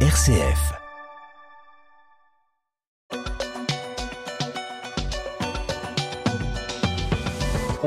RCF. 0.00 0.85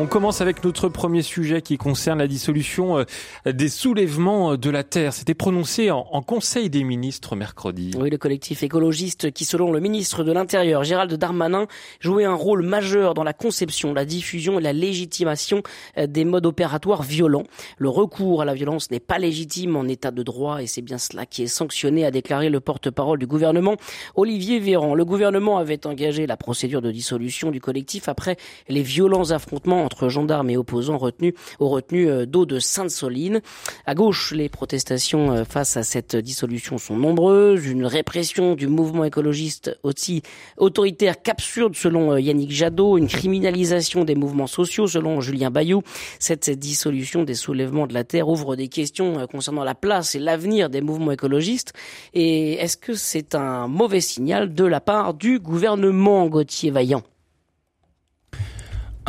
On 0.02 0.08
commence 0.08 0.40
avec 0.40 0.64
notre 0.64 0.88
premier 0.88 1.22
sujet 1.22 1.62
qui 1.62 1.78
concerne 1.78 2.20
la 2.20 2.28
dissolution 2.28 3.00
euh, 3.00 3.04
des 3.52 3.68
soulèvements 3.68 4.56
de 4.56 4.70
la 4.70 4.86
Terre. 4.86 5.12
C'était 5.12 5.34
prononcé 5.34 5.92
en, 5.92 6.06
Conseil 6.22 6.70
des 6.70 6.86
ministres 6.86 7.36
mercredi. 7.36 7.92
Oui, 8.00 8.10
le 8.10 8.18
collectif 8.18 8.64
écologiste 8.64 9.32
qui, 9.32 9.44
selon 9.44 9.74
le 9.74 9.82
ministre 9.82 10.24
de 10.24 10.32
l'Intérieur, 10.32 10.86
Gérald 10.86 11.14
Darmanin, 11.14 11.68
jouait 12.00 12.24
un 12.24 12.34
rôle 12.34 12.62
majeur 12.62 13.14
dans 13.14 13.26
la 13.26 13.34
conception, 13.34 13.94
la 13.94 14.06
diffusion 14.06 14.58
et 14.58 14.62
la 14.62 14.72
légitimation 14.72 15.64
euh, 15.98 16.08
des 16.08 16.24
modes 16.24 16.46
opératoires 16.46 17.04
violents. 17.04 17.44
Le 17.78 17.90
recours 17.90 18.42
à 18.42 18.46
la 18.46 18.54
violence 18.54 18.92
n'est 18.92 19.02
pas 19.02 19.20
légitime 19.20 19.76
en 19.76 19.84
état 19.86 20.12
de 20.12 20.24
droit 20.24 20.62
et 20.62 20.68
c'est 20.68 20.82
bien 20.82 20.98
cela 20.98 21.26
qui 21.26 21.44
est 21.44 21.48
sanctionné, 21.48 22.06
a 22.06 22.12
déclaré 22.12 22.50
le 22.50 22.62
porte-parole 22.62 23.20
du 23.20 23.28
gouvernement, 23.28 23.76
Olivier 24.16 24.60
Véran. 24.60 24.96
Le 24.96 25.04
gouvernement 25.04 25.58
avait 25.58 25.86
engagé 25.86 26.26
la 26.26 26.38
procédure 26.38 26.82
de 26.82 26.92
dissolution 26.92 27.52
du 27.52 27.60
collectif 27.60 28.08
après 28.08 28.38
les 28.70 28.82
violents 28.82 29.32
affrontements 29.32 29.89
entre 29.90 30.08
gendarmes 30.08 30.52
et 30.52 30.58
opposants 30.58 31.00
retenus 31.00 31.34
aux 31.58 31.68
retenues 31.68 32.10
euh, 32.10 32.26
d'eau 32.28 32.46
de 32.46 32.60
Sainte-Soline. 32.60 33.42
À 33.88 33.96
gauche, 33.96 34.34
les 34.34 34.48
protestations 34.48 35.32
euh, 35.32 35.44
face 35.46 35.78
à 35.78 35.84
cette 35.84 36.16
dissolution 36.16 36.78
sont 36.78 36.96
nombreuses. 36.96 37.66
Une 37.66 37.88
répression 37.88 38.54
du 38.54 38.68
mouvement 38.68 39.04
écologiste 39.04 39.80
aussi 39.82 40.22
autoritaire 40.58 41.24
qu'absurde 41.24 41.76
selon 41.76 42.12
euh, 42.12 42.22
Yannick 42.22 42.52
Jadot. 42.52 43.00
Une 43.00 43.08
criminalisation 43.08 44.06
des 44.06 44.14
mouvements 44.14 44.46
sociaux 44.46 44.86
selon 44.86 45.22
Julien 45.22 45.50
Bayou. 45.50 45.82
Cette 46.20 46.52
dissolution 46.52 47.24
des 47.24 47.34
soulèvements 47.34 47.88
de 47.88 47.96
la 47.96 48.04
terre 48.04 48.30
ouvre 48.30 48.56
des 48.56 48.68
questions 48.68 49.26
concernant 49.26 49.64
la 49.64 49.74
place 49.74 50.14
et 50.14 50.20
l'avenir 50.20 50.70
des 50.70 50.82
mouvements 50.82 51.12
écologistes. 51.12 51.74
Et 52.14 52.54
est-ce 52.54 52.78
que 52.78 52.94
c'est 52.94 53.34
un 53.34 53.68
mauvais 53.68 54.02
signal 54.02 54.54
de 54.54 54.66
la 54.66 54.82
part 54.82 55.16
du 55.16 55.40
gouvernement 55.40 56.28
Gauthier 56.28 56.70
Vaillant? 56.70 57.02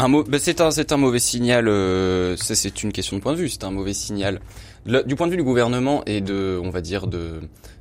Ben, 0.08 0.38
c'est 0.38 0.60
un, 0.60 0.70
un 0.90 0.96
mauvais 0.96 1.18
signal. 1.18 1.68
Euh, 1.68 2.36
c'est 2.36 2.82
une 2.82 2.92
question 2.92 3.16
de 3.16 3.22
point 3.22 3.32
de 3.32 3.38
vue. 3.38 3.48
C'est 3.48 3.64
un 3.64 3.70
mauvais 3.70 3.94
signal 3.94 4.40
du 4.86 5.14
point 5.14 5.26
de 5.26 5.32
vue 5.32 5.36
du 5.36 5.42
gouvernement 5.42 6.02
et 6.06 6.20
de, 6.20 6.58
on 6.62 6.70
va 6.70 6.80
dire 6.80 7.06
de, 7.06 7.40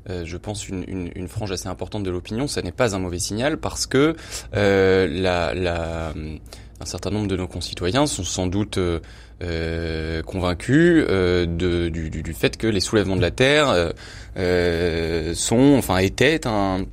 euh, 0.10 0.24
je 0.26 0.38
pense 0.38 0.68
une, 0.68 0.84
une, 0.88 1.12
une, 1.16 1.28
frange 1.28 1.52
assez 1.52 1.68
importante 1.68 2.04
de 2.04 2.10
l'opinion. 2.10 2.48
Ça 2.48 2.62
n'est 2.62 2.72
pas 2.72 2.96
un 2.96 3.00
mauvais 3.00 3.20
signal 3.20 3.58
parce 3.58 3.86
que 3.86 4.16
euh, 4.56 5.08
la, 5.10 5.54
la, 5.54 6.14
un 6.82 6.86
certain 6.86 7.10
nombre 7.10 7.28
de 7.28 7.38
nos 7.38 7.48
concitoyens 7.48 8.06
sont 8.06 8.24
sans 8.24 8.48
doute 8.48 8.78
euh, 8.78 10.22
convaincus 10.24 11.06
de, 11.08 11.90
du, 11.90 12.10
du, 12.10 12.34
fait 12.34 12.58
que 12.58 12.68
les 12.68 12.82
soulèvements 12.82 13.16
de 13.16 13.22
la 13.22 13.32
terre 13.32 13.94
sont, 15.36 15.76
enfin, 15.78 15.98
étaient 15.98 16.46
un, 16.46 16.86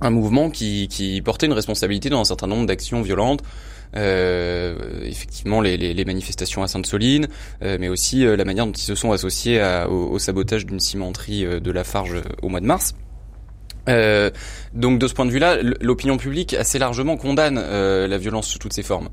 un 0.00 0.10
mouvement 0.10 0.50
qui, 0.50 0.86
qui 0.88 1.20
portait 1.22 1.46
une 1.46 1.52
responsabilité 1.52 2.08
dans 2.08 2.20
un 2.20 2.24
certain 2.24 2.46
nombre 2.46 2.66
d'actions 2.66 3.02
violentes 3.02 3.42
euh, 3.42 3.46
effectivement 3.94 5.60
les, 5.60 6.04
manifestations 6.04 6.62
à 6.62 6.68
Sainte-Soline, 6.68 7.28
euh, 7.62 7.76
mais 7.80 7.88
aussi 7.88 8.24
euh, 8.24 8.36
la 8.36 8.44
manière 8.44 8.66
dont 8.66 8.72
ils 8.72 8.80
se 8.80 8.94
sont 8.94 9.12
associés 9.12 9.62
au, 9.88 10.18
sabotage 10.18 10.66
d'une 10.66 10.80
cimenterie 10.80 11.44
de 11.44 11.70
la 11.70 11.84
Farge 11.84 12.22
au 12.42 12.48
mois 12.48 12.60
de 12.60 12.66
mars. 12.66 12.94
Euh, 13.88 14.30
donc 14.74 14.98
de 14.98 15.08
ce 15.08 15.14
point 15.14 15.24
de 15.24 15.30
vue-là, 15.30 15.58
l'opinion 15.80 16.16
publique 16.18 16.54
assez 16.54 16.78
largement 16.78 17.16
condamne 17.16 17.56
la 17.58 18.18
violence 18.18 18.48
sous 18.48 18.58
toutes 18.58 18.72
ses 18.72 18.82
formes. 18.82 19.08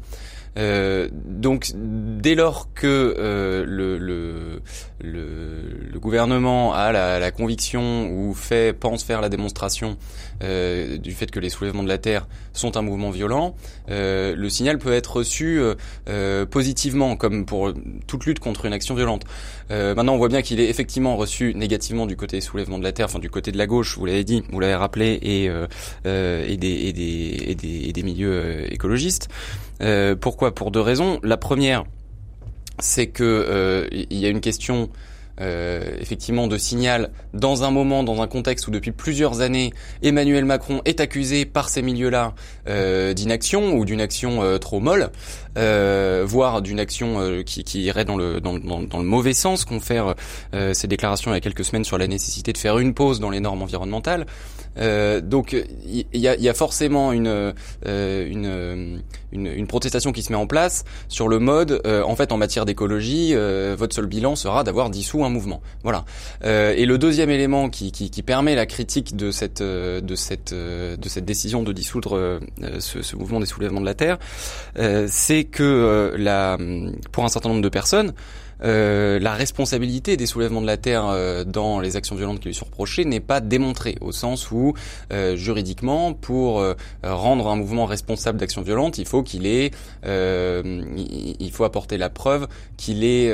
Euh, 0.57 1.07
donc 1.13 1.71
dès 1.75 2.33
lors 2.35 2.73
que 2.73 3.15
euh, 3.17 3.63
le, 3.67 3.97
le, 3.97 4.61
le, 5.01 5.99
gouvernement 5.99 6.73
a 6.73 6.91
la, 6.91 7.19
la, 7.19 7.31
conviction 7.31 8.09
ou 8.09 8.33
fait 8.33 8.73
pense 8.73 9.03
faire 9.03 9.21
la 9.21 9.29
démonstration 9.29 9.97
euh, 10.43 10.97
du 10.97 11.11
fait 11.11 11.29
que 11.31 11.39
les 11.39 11.49
soulèvements 11.49 11.83
de 11.83 11.87
la 11.87 11.97
terre 11.97 12.27
sont 12.53 12.77
un 12.77 12.81
mouvement 12.81 13.09
violent, 13.09 13.55
euh, 13.89 14.35
le 14.35 14.49
signal 14.49 14.77
peut 14.77 14.93
être 14.93 15.17
reçu 15.17 15.59
euh, 16.07 16.45
positivement, 16.45 17.15
comme 17.15 17.45
pour 17.45 17.73
toute 18.05 18.25
lutte 18.25 18.39
contre 18.39 18.65
une 18.65 18.73
action 18.73 18.95
violente. 18.95 19.23
maintenant, 19.69 20.13
on 20.13 20.17
voit 20.17 20.29
bien 20.29 20.41
qu'il 20.41 20.59
est 20.59 20.69
effectivement 20.69 21.17
reçu 21.17 21.53
négativement 21.55 22.05
du 22.05 22.15
côté 22.15 22.37
des 22.37 22.41
soulèvements 22.41 22.79
de 22.79 22.83
la 22.83 22.91
terre, 22.91 23.07
enfin 23.07 23.19
du 23.19 23.29
côté 23.29 23.51
de 23.51 23.57
la 23.57 23.67
gauche, 23.67 23.97
vous 23.97 24.05
l'avez 24.05 24.23
dit, 24.23 24.43
vous 24.51 24.59
l'avez 24.59 24.75
rappelé, 24.75 25.19
et, 25.21 25.45
et, 26.05 26.57
des, 26.57 26.67
et, 26.67 26.93
des, 26.93 27.89
et 27.89 27.93
des 27.93 28.03
milieux 28.03 28.71
écologistes. 28.71 29.29
Pourquoi? 30.19 30.53
Pour 30.53 30.71
deux 30.71 30.81
raisons. 30.81 31.19
La 31.23 31.37
première, 31.37 31.83
c'est 32.79 33.07
que 33.07 33.87
il 33.91 34.17
y 34.17 34.25
a 34.25 34.29
une 34.29 34.41
question 34.41 34.89
euh, 35.39 35.95
effectivement 35.99 36.47
de 36.47 36.57
signal 36.57 37.11
dans 37.33 37.63
un 37.63 37.69
moment, 37.69 38.03
dans 38.03 38.21
un 38.21 38.27
contexte 38.27 38.67
où 38.67 38.71
depuis 38.71 38.91
plusieurs 38.91 39.41
années, 39.41 39.71
Emmanuel 40.01 40.45
Macron 40.45 40.81
est 40.85 40.99
accusé 40.99 41.45
par 41.45 41.69
ces 41.69 41.83
milieux-là 41.83 42.33
euh, 42.67 43.13
d'inaction 43.13 43.75
ou 43.75 43.85
d'une 43.85 44.01
action 44.01 44.41
euh, 44.41 44.57
trop 44.57 44.79
molle, 44.79 45.11
euh, 45.57 46.23
voire 46.27 46.63
d'une 46.63 46.79
action 46.79 47.19
euh, 47.19 47.43
qui, 47.43 47.61
irait 47.83 48.05
dans 48.05 48.17
le, 48.17 48.41
dans, 48.41 48.53
le 48.53 49.03
mauvais 49.03 49.33
sens, 49.33 49.63
confère 49.63 50.15
ces 50.73 50.87
déclarations 50.87 51.31
il 51.31 51.35
y 51.35 51.37
a 51.37 51.41
quelques 51.41 51.65
semaines 51.65 51.83
sur 51.83 51.97
la 51.97 52.07
nécessité 52.07 52.51
de 52.53 52.57
faire 52.57 52.79
une 52.79 52.93
pause 52.93 53.19
dans 53.19 53.29
les 53.29 53.39
normes 53.39 53.61
environnementales. 53.61 54.25
Donc 55.21 55.53
il 55.53 56.05
y 56.13 56.27
a, 56.27 56.35
y 56.35 56.49
a, 56.49 56.53
forcément 56.53 57.11
une, 57.11 57.53
une, 57.85 59.01
une, 59.31 59.47
une, 59.47 59.67
protestation 59.67 60.11
qui 60.11 60.23
se 60.23 60.31
met 60.31 60.37
en 60.37 60.47
place 60.47 60.83
sur 61.07 61.27
le 61.27 61.39
mode, 61.39 61.81
en 61.85 62.15
fait 62.15 62.31
en 62.31 62.37
matière 62.37 62.65
d'écologie, 62.65 63.33
votre 63.77 63.95
seul 63.95 64.07
bilan 64.07 64.35
sera 64.35 64.63
d'avoir 64.63 64.89
dissous 64.89 65.23
mouvement. 65.29 65.61
Voilà. 65.83 66.05
Euh, 66.43 66.73
et 66.75 66.85
le 66.85 66.97
deuxième 66.97 67.29
élément 67.29 67.69
qui, 67.69 67.91
qui, 67.91 68.09
qui, 68.09 68.23
permet 68.23 68.55
la 68.55 68.65
critique 68.65 69.15
de 69.15 69.31
cette 69.31 69.61
euh, 69.61 70.01
de 70.01 70.15
cette 70.15 70.53
euh, 70.53 70.97
de 70.97 71.09
cette 71.09 71.25
décision 71.25 71.63
de 71.63 71.71
dissoudre 71.73 72.39
ce, 72.79 73.01
ce, 73.01 73.15
mouvement 73.15 73.39
des 73.39 73.45
soulèvements 73.45 73.81
de 73.81 73.85
la 73.85 73.93
terre, 73.93 74.17
c'est 75.07 75.43
que 75.45 76.13
la 76.17 76.57
pour 77.11 77.23
un 77.23 77.29
certain 77.29 77.49
nombre 77.49 77.61
de 77.61 77.69
personnes 77.69 78.13
euh, 78.63 79.19
la 79.19 79.33
responsabilité 79.33 80.17
des 80.17 80.25
soulèvements 80.25 80.61
de 80.61 80.67
la 80.67 80.77
terre 80.77 81.05
euh, 81.07 81.43
dans 81.43 81.79
les 81.79 81.95
actions 81.95 82.15
violentes 82.15 82.39
qui 82.39 82.47
lui 82.47 82.55
sont 82.55 82.65
reprochées 82.65 83.05
n'est 83.05 83.19
pas 83.19 83.39
démontrée, 83.39 83.97
au 84.01 84.11
sens 84.11 84.51
où 84.51 84.73
euh, 85.13 85.35
juridiquement, 85.35 86.13
pour 86.13 86.63
rendre 87.03 87.47
un 87.47 87.55
mouvement 87.55 87.85
responsable 87.85 88.37
d'actions 88.39 88.61
violentes, 88.61 88.97
il 88.97 89.05
faut 89.05 89.23
qu'il 89.23 89.45
ait, 89.45 89.71
il 90.05 91.51
faut 91.51 91.63
apporter 91.63 91.97
la 91.97 92.09
preuve 92.09 92.47
qu'il 92.77 93.03
est, 93.03 93.31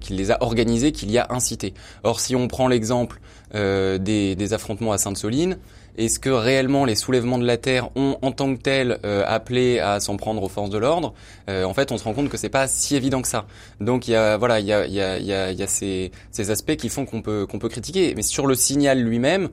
qu'il 0.00 0.16
les 0.16 0.30
a 0.30 0.42
organisés, 0.42 0.92
qu'il 0.92 1.10
y 1.10 1.18
a 1.18 1.26
incité. 1.30 1.74
Or, 2.04 2.20
si 2.20 2.36
on 2.36 2.48
prend 2.48 2.68
l'exemple 2.68 3.20
des, 3.52 3.98
des 4.36 4.52
affrontements 4.52 4.92
à 4.92 4.98
Sainte-Soline, 4.98 5.58
est-ce 5.98 6.18
que 6.20 6.30
réellement 6.30 6.84
les 6.84 6.94
soulèvements 6.94 7.38
de 7.38 7.44
la 7.46 7.56
terre 7.56 7.90
ont 7.96 8.16
en 8.22 8.32
tant 8.32 8.54
que 8.54 8.62
tels 8.62 8.98
euh, 9.04 9.24
appelé 9.26 9.80
à 9.80 10.00
s'en 10.00 10.16
prendre 10.16 10.42
aux 10.42 10.48
forces 10.48 10.70
de 10.70 10.78
l'ordre? 10.78 11.12
Euh, 11.50 11.64
En 11.64 11.74
fait, 11.74 11.92
on 11.92 11.98
se 11.98 12.04
rend 12.04 12.14
compte 12.14 12.28
que 12.28 12.36
c'est 12.36 12.48
pas 12.48 12.68
si 12.68 12.96
évident 12.96 13.20
que 13.20 13.28
ça. 13.28 13.46
Donc 13.80 14.08
il 14.08 14.12
y 14.12 14.14
a 14.14 14.36
voilà, 14.36 14.60
il 14.60 14.66
y 14.66 14.72
a, 14.72 14.86
y 14.86 15.00
a, 15.02 15.18
il 15.18 15.26
y 15.26 15.62
a, 15.62 15.66
ces, 15.66 16.12
ces 16.30 16.50
aspects 16.50 16.76
qui 16.76 16.88
font 16.88 17.04
qu'on 17.04 17.20
peut 17.20 17.46
qu'on 17.46 17.58
peut 17.58 17.68
critiquer. 17.68 18.14
Mais 18.14 18.22
sur 18.22 18.46
le 18.46 18.54
signal 18.54 19.00
lui-même, 19.02 19.48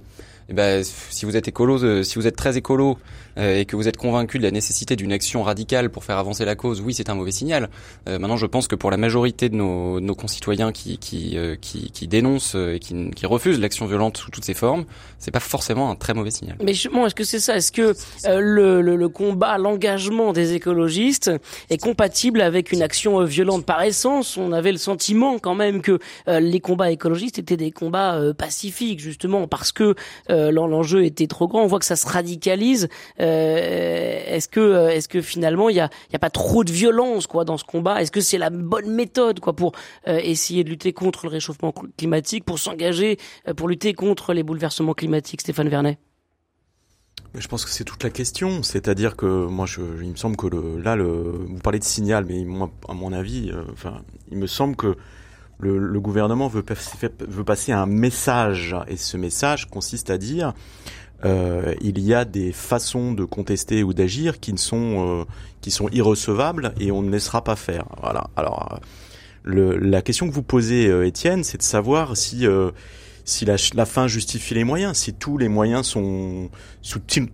eh 0.49 0.53
ben, 0.53 0.83
si 0.83 1.25
vous 1.25 1.35
êtes 1.35 1.47
écolo, 1.47 1.83
euh, 1.83 2.03
si 2.03 2.15
vous 2.15 2.27
êtes 2.27 2.35
très 2.35 2.55
écolo 2.57 2.97
euh, 3.37 3.59
et 3.59 3.65
que 3.65 3.75
vous 3.75 3.87
êtes 3.87 3.97
convaincu 3.97 4.37
de 4.37 4.43
la 4.43 4.51
nécessité 4.51 4.95
d'une 4.95 5.11
action 5.11 5.41
radicale 5.41 5.89
pour 5.89 6.03
faire 6.03 6.17
avancer 6.17 6.45
la 6.45 6.55
cause, 6.55 6.81
oui, 6.81 6.93
c'est 6.93 7.09
un 7.09 7.15
mauvais 7.15 7.31
signal. 7.31 7.69
Euh, 8.07 8.19
maintenant, 8.19 8.37
je 8.37 8.45
pense 8.45 8.67
que 8.67 8.75
pour 8.75 8.91
la 8.91 8.97
majorité 8.97 9.49
de 9.49 9.55
nos, 9.55 9.99
nos 9.99 10.13
concitoyens 10.13 10.71
qui 10.71 10.99
qui, 10.99 11.37
qui, 11.61 11.91
qui 11.91 12.07
dénoncent 12.07 12.55
et 12.55 12.79
qui, 12.79 13.09
qui 13.11 13.25
refusent 13.25 13.59
l'action 13.59 13.87
violente 13.87 14.17
sous 14.17 14.29
toutes 14.29 14.45
ses 14.45 14.53
formes, 14.53 14.85
c'est 15.17 15.31
pas 15.31 15.39
forcément 15.39 15.89
un 15.89 15.95
très 15.95 16.13
mauvais 16.13 16.31
signal. 16.31 16.57
Mais 16.63 16.73
justement, 16.73 17.07
est-ce 17.07 17.15
que 17.15 17.23
c'est 17.23 17.39
ça? 17.39 17.55
Est-ce 17.55 17.71
que 17.71 17.95
le, 18.25 18.81
le, 18.81 18.95
le, 18.95 19.09
combat, 19.09 19.57
l'engagement 19.57 20.31
des 20.31 20.53
écologistes 20.53 21.31
est 21.69 21.81
compatible 21.81 22.41
avec 22.41 22.71
une 22.71 22.83
action 22.83 23.23
violente? 23.23 23.65
Par 23.65 23.81
essence 23.81 24.37
On 24.37 24.51
avait 24.51 24.71
le 24.71 24.77
sentiment 24.77 25.39
quand 25.39 25.55
même 25.55 25.81
que 25.81 25.99
les 26.27 26.59
combats 26.59 26.91
écologistes 26.91 27.39
étaient 27.39 27.57
des 27.57 27.71
combats 27.71 28.21
pacifiques, 28.37 28.99
justement, 28.99 29.47
parce 29.47 29.71
que 29.71 29.95
euh, 30.34 30.34
l'enjeu 30.51 31.05
était 31.05 31.27
trop 31.27 31.47
grand. 31.47 31.63
On 31.63 31.67
voit 31.67 31.79
que 31.79 31.85
ça 31.85 31.95
se 31.95 32.07
radicalise. 32.07 32.87
Euh, 33.19 34.23
est-ce 34.25 34.47
que, 34.47 34.59
euh, 34.59 34.89
est-ce 34.89 35.07
que 35.07 35.21
finalement 35.21 35.69
il 35.69 35.75
y 35.75 35.79
a, 35.79 35.89
y 36.11 36.15
a 36.15 36.19
pas 36.19 36.29
trop 36.29 36.63
de 36.63 36.71
violence 36.71 37.27
quoi 37.27 37.45
dans 37.45 37.57
ce 37.57 37.63
combat? 37.63 38.01
Est-ce 38.01 38.11
que 38.11 38.21
c'est 38.21 38.37
la 38.37 38.49
bonne 38.49 38.91
méthode 38.91 39.39
quoi 39.39 39.53
pour 39.55 39.73
essayer 40.05 40.63
de 40.63 40.69
lutter 40.69 40.93
contre 40.93 41.25
le 41.25 41.31
réchauffement 41.31 41.73
climatique, 41.97 42.45
pour 42.45 42.59
s'engager 42.59 43.17
pour 43.57 43.67
lutter 43.67 43.93
contre 43.93 44.33
les 44.33 44.43
bouleversements 44.43 44.93
climatiques, 44.93 45.41
Stéphane 45.41 45.69
Vernet 45.69 45.97
je 47.37 47.49
pense 47.49 47.65
que 47.65 47.71
c'est 47.71 47.83
toute 47.83 48.01
la 48.01 48.09
question, 48.09 48.63
c'est-à-dire 48.63 49.17
que 49.17 49.25
moi, 49.25 49.65
il 49.77 50.11
me 50.11 50.15
semble 50.15 50.37
que 50.37 50.47
le, 50.47 50.79
là, 50.79 50.95
le, 50.95 51.05
vous 51.05 51.59
parlez 51.61 51.79
de 51.79 51.83
signal, 51.83 52.23
mais 52.25 52.45
moi, 52.45 52.71
à 52.87 52.93
mon 52.93 53.11
avis, 53.11 53.51
enfin, 53.73 54.03
il 54.31 54.37
me 54.37 54.47
semble 54.47 54.77
que 54.77 54.95
le, 55.59 55.77
le, 55.77 55.99
gouvernement 55.99 56.47
veut, 56.47 56.63
passer 56.63 57.71
un 57.71 57.85
message, 57.85 58.75
et 58.87 58.97
ce 58.97 59.17
message 59.17 59.69
consiste 59.69 60.09
à 60.09 60.17
dire 60.17 60.53
euh, 61.23 61.73
il 61.81 61.99
y 61.99 62.13
a 62.13 62.25
des 62.25 62.51
façons 62.51 63.13
de 63.13 63.23
contester 63.23 63.83
ou 63.83 63.93
d'agir 63.93 64.39
qui 64.39 64.51
ne 64.51 64.57
sont 64.57 65.21
euh, 65.21 65.23
qui 65.61 65.71
sont 65.71 65.87
irrecevables 65.89 66.73
et 66.79 66.91
on 66.91 67.01
ne 67.01 67.09
laissera 67.09 67.43
pas 67.43 67.55
faire. 67.55 67.85
Voilà. 68.01 68.29
Alors 68.35 68.73
euh, 68.73 68.77
le, 69.43 69.77
la 69.77 70.01
question 70.01 70.27
que 70.27 70.33
vous 70.33 70.43
posez, 70.43 70.87
euh, 70.87 71.07
Étienne, 71.07 71.43
c'est 71.43 71.57
de 71.57 71.63
savoir 71.63 72.17
si 72.17 72.45
si 73.25 73.43
la, 73.43 73.55
la, 73.73 73.85
fin 73.85 74.07
justifie 74.07 74.53
les 74.53 74.63
moyens, 74.63 74.97
si 74.97 75.13
tous 75.13 75.37
les 75.39 75.47
moyens 75.49 75.87
sont 75.87 76.49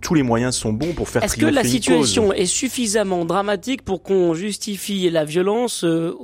tous 0.00 0.14
les 0.14 0.22
moyens 0.22 0.56
sont 0.56 0.72
bons 0.72 0.94
pour 0.94 1.08
faire 1.08 1.22
Est-ce 1.22 1.36
que 1.36 1.44
la 1.44 1.64
situation 1.64 2.32
est 2.32 2.46
suffisamment 2.46 3.26
dramatique 3.26 3.82
pour 3.82 4.02
qu'on 4.02 4.32
justifie 4.32 5.10
la 5.10 5.26
violence 5.26 5.84
euh, 5.84 6.14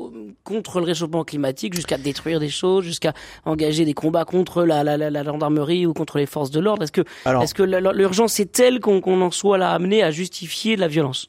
contre 0.42 0.80
le 0.80 0.86
réchauffement 0.86 1.22
climatique 1.22 1.74
jusqu'à 1.74 1.98
détruire 1.98 2.40
des 2.40 2.48
choses, 2.48 2.84
jusqu'à 2.84 3.12
engager 3.44 3.84
des 3.84 3.94
combats 3.94 4.24
contre 4.24 4.64
la, 4.64 4.82
la, 4.82 4.96
la, 4.96 5.24
gendarmerie 5.24 5.84
ou 5.84 5.92
contre 5.92 6.16
les 6.16 6.26
forces 6.26 6.50
de 6.50 6.60
l'ordre? 6.60 6.84
Est-ce 6.84 6.92
que 6.92 7.04
est-ce 7.26 7.54
que 7.54 7.62
l'urgence 7.62 8.40
est 8.40 8.50
telle 8.50 8.80
qu'on 8.80 9.20
en 9.20 9.30
soit 9.30 9.58
là 9.58 9.72
amené 9.72 10.02
à 10.02 10.10
justifier 10.10 10.76
la 10.76 10.88
violence? 10.88 11.28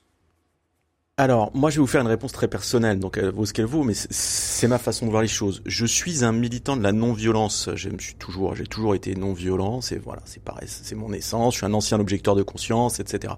Alors, 1.20 1.52
moi, 1.54 1.70
je 1.70 1.76
vais 1.76 1.82
vous 1.82 1.88
faire 1.88 2.00
une 2.00 2.08
réponse 2.08 2.32
très 2.32 2.48
personnelle, 2.48 2.98
donc 2.98 3.18
elle 3.18 3.32
vaut 3.32 3.46
ce 3.46 3.52
qu'elle 3.52 3.66
vaut, 3.66 3.84
mais 3.84 3.94
c'est 3.94 4.70
ma 4.70 4.78
façon 4.78 5.06
de 5.06 5.12
voir 5.12 5.22
les 5.22 5.28
choses. 5.28 5.62
Je 5.66 5.86
suis 5.86 6.24
un 6.24 6.32
militant 6.32 6.78
de 6.78 6.82
la 6.82 6.94
non-violence. 6.94 7.70
Je 7.76 7.90
me 7.90 7.98
suis 8.00 8.16
toujours, 8.16 8.56
j'ai 8.56 8.66
toujours 8.66 8.96
été 8.96 9.14
non-violent. 9.16 9.82
C'est 9.82 9.98
voilà, 9.98 10.22
c'est 10.24 10.42
pareil, 10.42 10.70
c'est 10.70 10.96
mon 10.96 11.12
essence. 11.12 11.56
Je 11.56 11.58
suis 11.58 11.66
un 11.66 11.74
ancien 11.74 12.00
objecteur 12.00 12.36
de 12.36 12.42
conscience, 12.42 13.02
etc. 13.02 13.34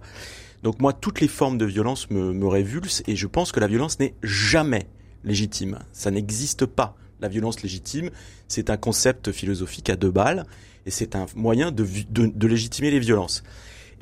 Donc 0.62 0.80
moi, 0.80 0.94
toutes 0.94 1.22
les 1.22 1.28
formes 1.28 1.58
de 1.58 1.66
violence 1.66 2.08
me, 2.12 2.34
me 2.34 2.46
révulsent, 2.46 3.02
et 3.08 3.16
je 3.16 3.26
pense 3.26 3.52
que 3.52 3.60
la 3.60 3.66
violence 3.66 4.00
n'est 4.00 4.14
jamais 4.22 4.86
légitime. 5.24 5.80
Ça 5.92 6.12
n'existe 6.12 6.68
pas. 6.68 6.96
La 7.20 7.30
violence 7.30 7.64
légitime, 7.64 8.12
c'est 8.48 8.70
un 8.70 8.78
concept 8.78 9.32
philosophique 9.32 9.90
à 9.90 9.96
deux 9.96 10.12
balles, 10.12 10.46
et 10.86 10.92
c'est 10.92 11.16
un 11.16 11.26
moyen 11.36 11.72
de, 11.72 11.84
de, 12.12 12.28
de 12.28 12.48
légitimer 12.48 12.92
les 12.92 13.00
violences. 13.00 13.42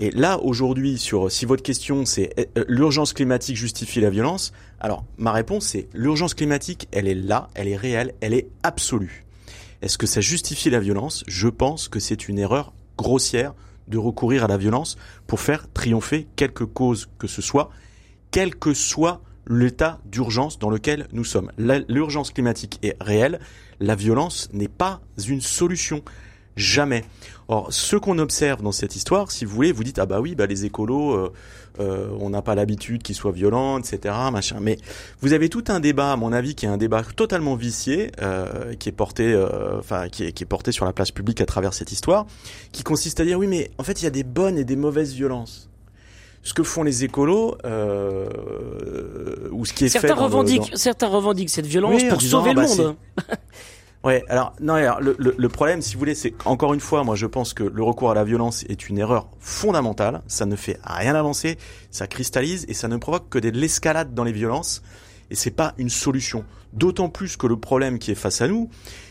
Et 0.02 0.12
là, 0.12 0.40
aujourd'hui, 0.42 0.98
sur 0.98 1.30
si 1.30 1.46
votre 1.46 1.62
question 1.62 2.06
c'est 2.06 2.34
euh, 2.58 2.64
l'urgence 2.70 3.12
climatique 3.12 3.58
justifie 3.58 4.00
la 4.00 4.10
violence, 4.10 4.54
alors 4.80 5.04
ma 5.18 5.34
réponse 5.34 5.66
c'est 5.66 5.90
l'urgence 5.94 6.34
climatique, 6.34 6.88
elle 6.94 7.06
est 7.06 7.16
là, 7.16 7.50
elle 7.54 7.68
est 7.68 7.76
réelle, 7.76 8.14
elle 8.22 8.34
est 8.34 8.48
absolue. 8.64 9.26
Est-ce 9.82 9.98
que 9.98 10.08
ça 10.08 10.22
justifie 10.22 10.70
la 10.70 10.80
violence? 10.80 11.26
Je 11.28 11.50
pense 11.50 11.90
que 11.90 12.00
c'est 12.00 12.30
une 12.30 12.40
erreur 12.40 12.72
grossière 12.98 13.54
de 13.90 13.98
recourir 13.98 14.46
à 14.46 14.48
la 14.48 14.56
violence 14.56 14.98
pour 15.28 15.42
faire 15.42 15.68
triompher 15.74 16.28
quelque 16.38 16.64
cause 16.64 17.10
que 17.18 17.28
ce 17.28 17.42
soit, 17.42 17.70
quel 18.32 18.56
que 18.56 18.74
soit 18.74 19.22
l'état 19.48 20.00
d'urgence 20.06 20.60
dans 20.60 20.70
lequel 20.70 21.08
nous 21.12 21.26
sommes. 21.26 21.52
L'urgence 21.58 22.32
climatique 22.32 22.80
est 22.84 22.96
réelle, 23.02 23.40
la 23.82 23.96
violence 23.96 24.48
n'est 24.54 24.70
pas 24.70 25.02
une 25.28 25.42
solution. 25.42 26.04
Jamais. 26.56 27.06
Or, 27.48 27.74
ce 27.74 27.96
qu'on 27.96 28.20
observe 28.20 28.62
dans 28.62 28.72
cette 28.72 28.96
histoire, 28.96 29.32
si 29.32 29.44
vous 29.44 29.56
voulez, 29.56 29.72
vous 29.72 29.84
dites 29.84 29.98
ah 29.98 30.06
bah 30.06 30.20
oui, 30.20 30.36
bah 30.36 30.46
les 30.46 30.66
écolos, 30.66 31.14
euh, 31.14 31.34
euh, 31.80 32.08
on 32.20 32.30
n'a 32.30 32.44
pas 32.44 32.54
l'habitude 32.54 33.02
qu'ils 33.02 33.16
soient 33.16 33.32
violents, 33.32 33.80
etc. 33.80 34.14
Machin. 34.32 34.58
Mais 34.62 34.78
vous 35.22 35.34
avez 35.34 35.50
tout 35.50 35.64
un 35.70 35.80
débat, 35.80 36.12
à 36.12 36.16
mon 36.16 36.32
avis, 36.32 36.54
qui 36.54 36.68
est 36.68 36.70
un 36.70 36.78
débat 36.78 37.02
totalement 37.16 37.56
vicié, 37.56 38.12
euh, 38.22 38.76
qui 38.76 38.90
est 38.90 38.94
porté, 38.94 39.36
enfin 39.80 40.10
qui 40.10 40.26
est, 40.26 40.32
qui 40.32 40.44
est 40.44 40.48
porté 40.48 40.72
sur 40.72 40.86
la 40.86 40.94
place 40.94 41.10
publique 41.10 41.42
à 41.42 41.46
travers 41.46 41.74
cette 41.74 41.92
histoire, 41.92 42.28
qui 42.72 42.84
consiste 42.84 43.20
à 43.20 43.26
dire 43.26 43.40
oui, 43.40 43.48
mais 43.48 43.72
en 43.80 43.84
fait, 43.84 44.02
il 44.02 44.04
y 44.04 44.08
a 44.08 44.12
des 44.12 44.24
bonnes 44.24 44.58
et 44.58 44.64
des 44.64 44.76
mauvaises 44.76 45.14
violences 45.14 45.70
ce 46.42 46.54
que 46.54 46.64
font 46.64 46.84
les 46.84 47.04
écolos 47.04 47.58
euh, 47.66 49.50
ou 49.52 49.66
ce 49.66 49.74
qui 49.74 49.86
est 49.86 49.90
certains 49.90 50.08
fait 50.08 50.14
revendiquent, 50.14 50.72
certains 50.76 51.08
revendiquent 51.08 51.50
cette 51.50 51.66
violence 51.66 52.04
pour 52.04 52.22
sauver 52.22 52.52
le 52.52 52.62
bah, 52.62 52.68
monde. 52.68 52.96
Ouais, 54.04 54.24
alors 54.30 54.54
non, 54.62 54.76
alors, 54.76 55.02
le, 55.02 55.50
problème, 55.50 55.82
si 55.82 55.94
vous 55.94 56.00
voulez, 56.00 56.16
c'est 56.16 56.34
encore 56.46 56.74
une 56.74 56.80
fois, 56.80 57.04
moi 57.04 57.16
je 57.16 57.26
pense 57.26 57.54
que 57.54 57.64
le 57.64 57.84
recours 57.84 58.12
à 58.12 58.14
la 58.14 58.24
violence 58.24 58.64
est 58.70 58.88
une 58.88 58.98
erreur 58.98 59.28
fondamentale. 59.40 60.22
Ça 60.28 60.46
ne 60.46 60.56
fait 60.56 60.80
rien 60.86 61.16
avancer, 61.16 61.58
ça 61.92 62.08
cristallise 62.08 62.66
et 62.70 62.74
ça 62.74 62.88
ne 62.88 62.96
provoque 62.96 63.28
que 63.30 63.40
de 63.40 63.50
l'escalade 63.50 64.14
dans 64.14 64.24
les 64.24 64.32
violences. 64.32 64.82
Et 65.32 65.36
c'est 65.36 65.52
pas 65.52 65.74
une 65.78 65.90
solution. 65.90 66.46
D'autant 66.72 67.10
plus 67.10 67.36
que 67.36 67.46
le 67.46 67.58
problème 67.58 68.00
qui 68.00 68.12
est 68.12 68.16
face 68.16 68.42
à 68.42 68.48
nous, 68.48 68.70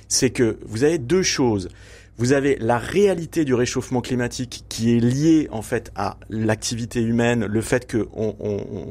c'est 0.08 0.30
que 0.30 0.58
vous 0.64 0.84
avez 0.84 0.98
deux 0.98 1.22
choses. 1.22 1.68
Vous 2.16 2.32
avez 2.32 2.56
la 2.58 2.78
réalité 2.78 3.44
du 3.44 3.52
réchauffement 3.54 4.00
climatique 4.00 4.64
qui 4.70 4.96
est 4.96 5.00
liée 5.00 5.48
en 5.52 5.62
fait 5.62 5.92
à 5.96 6.16
l'activité 6.30 7.02
humaine, 7.02 7.44
le 7.44 7.60
fait 7.60 7.86
que 7.86 8.08
on, 8.14 8.34
on, 8.40 8.86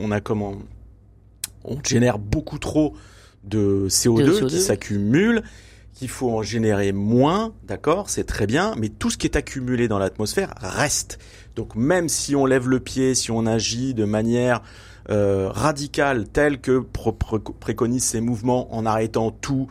on 0.00 0.10
a 0.12 0.20
comment 0.20 0.54
on 1.64 1.78
génère 1.82 2.18
beaucoup 2.18 2.58
trop 2.58 2.94
de 3.46 3.86
CO2, 3.88 4.46
qui 4.46 4.60
s'accumule, 4.60 5.42
qu'il 5.94 6.08
faut 6.08 6.30
en 6.30 6.42
générer 6.42 6.92
moins, 6.92 7.52
d'accord, 7.64 8.10
c'est 8.10 8.24
très 8.24 8.46
bien, 8.46 8.74
mais 8.76 8.88
tout 8.88 9.10
ce 9.10 9.16
qui 9.16 9.26
est 9.26 9.36
accumulé 9.36 9.88
dans 9.88 9.98
l'atmosphère 9.98 10.52
reste. 10.58 11.18
Donc 11.56 11.76
même 11.76 12.08
si 12.08 12.34
on 12.34 12.46
lève 12.46 12.68
le 12.68 12.80
pied, 12.80 13.14
si 13.14 13.30
on 13.30 13.46
agit 13.46 13.94
de 13.94 14.04
manière 14.04 14.62
euh, 15.10 15.48
radicale 15.50 16.26
telle 16.26 16.60
que 16.60 16.82
préconise 17.60 18.02
ces 18.02 18.20
mouvements 18.20 18.74
en 18.74 18.86
arrêtant 18.86 19.30
tout, 19.30 19.68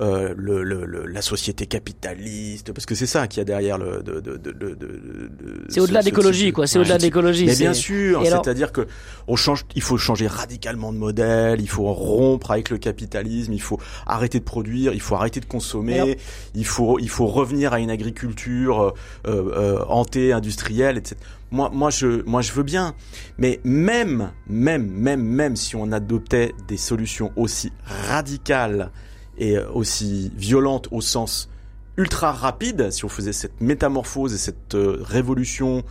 euh, 0.00 0.34
le, 0.36 0.62
le, 0.62 1.06
la 1.06 1.22
société 1.22 1.66
capitaliste, 1.66 2.72
parce 2.72 2.84
que 2.84 2.94
c'est 2.94 3.06
ça 3.06 3.26
qu'il 3.28 3.38
y 3.38 3.42
a 3.42 3.44
derrière 3.44 3.78
le. 3.78 4.02
De, 4.02 4.20
de, 4.20 4.36
de, 4.36 4.52
de 4.52 5.64
c'est 5.68 5.80
au-delà 5.80 6.02
d'écologie, 6.02 6.52
quoi. 6.52 6.66
C'est 6.66 6.78
au-delà 6.78 6.98
d'écologie. 6.98 7.46
Mais 7.46 7.56
bien 7.56 7.72
sûr, 7.74 8.22
c'est-à-dire 8.24 8.72
que 8.72 8.86
on 9.26 9.36
change, 9.36 9.64
il 9.74 9.82
faut 9.82 9.96
changer 9.96 10.26
radicalement 10.26 10.92
de 10.92 10.98
modèle, 10.98 11.60
il 11.60 11.68
faut 11.68 11.92
rompre 11.92 12.50
avec 12.50 12.70
le 12.70 12.78
capitalisme, 12.78 13.52
il 13.52 13.62
faut 13.62 13.80
arrêter 14.06 14.38
de 14.38 14.44
produire, 14.44 14.92
il 14.92 15.00
faut 15.00 15.14
arrêter 15.14 15.40
de 15.40 15.46
consommer, 15.46 16.18
il 16.54 16.66
faut, 16.66 16.98
il 16.98 17.08
faut 17.08 17.26
revenir 17.26 17.72
à 17.72 17.80
une 17.80 17.90
agriculture 17.90 18.94
euh, 19.26 19.50
euh, 19.56 19.84
hantée, 19.88 20.32
industrielle, 20.32 20.98
etc. 20.98 21.16
Moi, 21.50 21.70
moi, 21.72 21.90
je, 21.90 22.22
moi, 22.26 22.42
je 22.42 22.52
veux 22.52 22.64
bien. 22.64 22.94
Mais 23.38 23.60
même, 23.64 24.32
même, 24.48 24.86
même, 24.88 25.22
même 25.22 25.56
si 25.56 25.76
on 25.76 25.92
adoptait 25.92 26.52
des 26.68 26.76
solutions 26.76 27.32
aussi 27.36 27.72
radicales 27.84 28.90
et 29.38 29.58
aussi 29.58 30.32
violente 30.36 30.88
au 30.90 31.00
sens 31.00 31.48
ultra 31.96 32.32
rapide, 32.32 32.90
si 32.90 33.04
on 33.04 33.08
faisait 33.08 33.32
cette 33.32 33.60
métamorphose 33.60 34.34
et 34.34 34.38
cette 34.38 34.74
euh, 34.74 34.98
révolution 35.02 35.82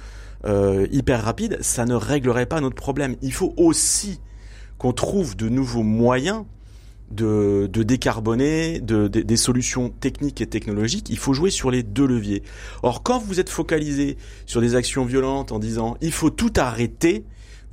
euh, 0.45 0.88
hyper 0.92 1.24
rapide, 1.24 1.57
ça 1.62 1.86
ne 1.86 1.95
réglerait 1.95 2.45
pas 2.45 2.62
notre 2.62 2.75
problème. 2.75 3.15
Il 3.21 3.33
faut 3.33 3.53
aussi 3.57 4.19
qu'on 4.77 4.94
trouve 4.94 5.36
de 5.36 5.50
nouveaux 5.50 5.83
moyens 5.83 6.45
de, 7.12 7.69
de 7.71 7.83
décarboner, 7.83 8.80
de, 8.80 9.07
des 9.07 9.38
solutions 9.38 9.89
techniques 9.89 10.42
et 10.42 10.47
technologiques. 10.47 11.09
Il 11.09 11.18
faut 11.18 11.33
jouer 11.33 11.50
sur 11.50 11.71
les 11.71 11.83
deux 11.83 12.06
leviers. 12.06 12.44
Or, 12.83 13.03
quand 13.03 13.19
vous 13.19 13.39
êtes 13.39 13.50
focalisé 13.50 14.18
sur 14.45 14.62
des 14.62 14.75
actions 14.75 15.06
violentes 15.06 15.51
en 15.51 15.59
disant 15.59 15.97
il 16.01 16.12
faut 16.12 16.30
tout 16.30 16.53
arrêter, 16.57 17.24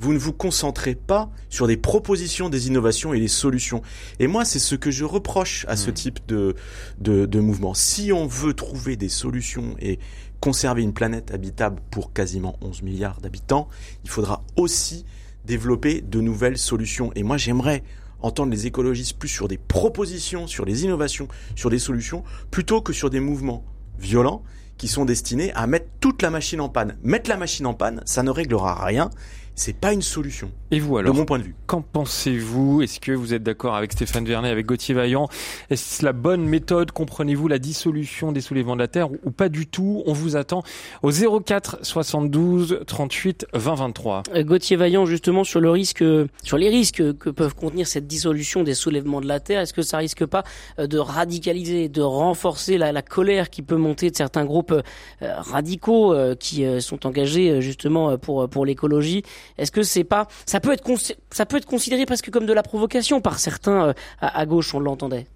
vous 0.03 0.13
ne 0.13 0.19
vous 0.19 0.33
concentrez 0.33 0.97
pas 0.97 1.31
sur 1.49 1.69
des 1.69 1.77
propositions, 1.77 2.49
des 2.49 2.67
innovations 2.67 3.15
et 3.15 3.21
des 3.21 3.29
solutions. 3.29 3.83
Et 4.19 4.27
moi, 4.27 4.45
c'est 4.45 4.59
ce 4.59 4.75
que 4.75 4.91
je 4.91 5.05
reproche 5.05 5.65
à 5.69 5.77
ce 5.77 5.91
hmm. 5.91 5.95
type 5.95 6.19
de, 6.27 6.57
de, 6.99 7.25
de 7.25 7.41
mouvement. 7.41 7.73
Si 7.73 8.13
on 8.13 8.27
veut 8.27 8.53
trouver 8.53 8.97
des 8.97 9.09
solutions 9.09 9.77
et 9.79 10.01
conserver 10.41 10.83
une 10.83 10.93
planète 10.93 11.31
habitable 11.31 11.81
pour 11.93 12.13
quasiment 12.13 12.59
11 12.63 12.83
milliards 12.83 13.21
d'habitants, 13.21 13.69
il 14.03 14.11
faudra 14.11 14.45
aussi 14.57 15.07
développer 15.45 16.01
de 16.01 16.21
nouvelles 16.21 16.59
solutions. 16.59 17.13
Et 17.15 17.23
moi, 17.23 17.37
j'aimerais 17.37 17.85
entendre 18.19 18.51
les 18.51 18.67
écologistes 18.67 19.17
plus 19.17 19.29
sur 19.29 19.47
des 19.47 19.59
propositions, 19.59 20.49
sur 20.49 20.65
les 20.65 20.83
innovations, 20.83 21.29
sur 21.55 21.71
des 21.71 21.79
solutions, 21.79 22.25
plutôt 22.51 22.83
que 22.83 22.93
sur 22.93 23.09
des 23.09 23.21
mouvements 23.21 23.65
violents 24.01 24.43
qui 24.79 24.89
sont 24.89 25.05
destinés 25.05 25.53
à 25.53 25.69
mettre 25.69 25.87
toute 26.01 26.23
la 26.23 26.31
machine 26.31 26.61
en 26.61 26.69
panne. 26.69 26.97
Mettre 27.05 27.31
la 27.31 27.37
machine 27.37 27.67
en 27.67 27.75
panne, 27.75 28.03
ça 28.05 28.25
ne 28.25 28.31
réglera 28.31 28.85
rien 28.85 29.11
c'est 29.55 29.77
pas 29.77 29.93
une 29.93 30.03
solution. 30.03 30.51
Et 30.71 30.81
vous 30.81 30.97
alors 30.97 31.13
De 31.13 31.19
mon 31.19 31.27
point 31.27 31.39
de 31.39 31.45
vue. 31.45 31.55
Qu'en 31.67 31.83
pensez-vous? 31.83 32.81
Est-ce 32.81 33.01
que 33.01 33.13
vous 33.13 33.35
êtes 33.35 33.43
d'accord 33.43 33.75
avec 33.75 33.93
Stéphane 33.93 34.25
Vernet, 34.25 34.51
avec 34.51 34.65
Gauthier 34.65 34.95
Vaillant? 34.95 35.29
Est-ce 35.69 36.03
la 36.03 36.15
bonne 36.15 36.45
méthode? 36.47 36.91
Comprenez-vous 36.93 37.49
la 37.49 37.59
dissolution 37.59 38.33
des 38.33 38.41
soulèvements 38.41 38.75
de 38.75 38.81
la 38.81 38.89
Terre 38.89 39.11
ou 39.13 39.31
pas 39.31 39.51
du 39.51 39.67
tout? 39.67 40.03
On 40.07 40.15
vous 40.15 40.37
attend 40.37 40.63
au 41.03 41.11
04 41.11 41.81
72 41.83 42.81
38 42.87 43.47
20 43.53 43.75
23. 43.75 44.23
Gauthier 44.39 44.77
Vaillant, 44.77 45.05
justement, 45.05 45.45
sur 45.45 45.61
le 45.61 45.71
risque, 45.71 46.03
sur 46.43 46.57
les 46.57 46.71
risques 46.71 47.19
que 47.19 47.29
peuvent 47.29 47.55
contenir 47.55 47.87
cette 47.87 48.07
dissolution 48.07 48.63
des 48.63 48.75
soulèvements 48.75 49.21
de 49.21 49.29
la 49.29 49.41
Terre, 49.41 49.61
est-ce 49.61 49.75
que 49.75 49.83
ça 49.83 49.99
risque 49.99 50.25
pas 50.25 50.45
euh, 50.79 50.87
de 50.87 50.99
radicaliser, 50.99 51.91
de 51.91 52.03
renforcer 52.03 52.79
la, 52.79 52.93
la 52.93 53.03
colère 53.03 53.51
qui 53.51 53.61
peut 53.61 53.77
monter 53.77 54.11
de 54.11 54.17
certains 54.17 54.47
groupes 54.47 54.73
euh, 54.73 54.83
radicaux 55.21 56.15
euh, 56.15 56.35
qui 56.35 56.65
sont 56.81 57.07
engagés 57.07 57.61
justement 57.61 58.17
pour 58.17 58.49
pour 58.49 58.65
l'écologie? 58.65 59.23
Est-ce 59.59 59.71
que 59.71 59.83
c'est 59.83 60.05
pas 60.05 60.29
ça 60.47 60.61
peut 60.61 60.73
être 60.73 60.85
ça 61.31 61.47
peut 61.47 61.57
être 61.57 61.67
considéré 61.67 62.07
presque 62.07 62.31
comme 62.31 62.47
de 62.47 62.53
la 62.53 62.63
provocation 62.63 63.21
par 63.21 63.39
certains 63.39 63.89
euh, 63.89 63.93
à, 64.21 64.47
gauche, 64.47 64.75
on 64.75 64.81
l'entendait. 64.81 65.27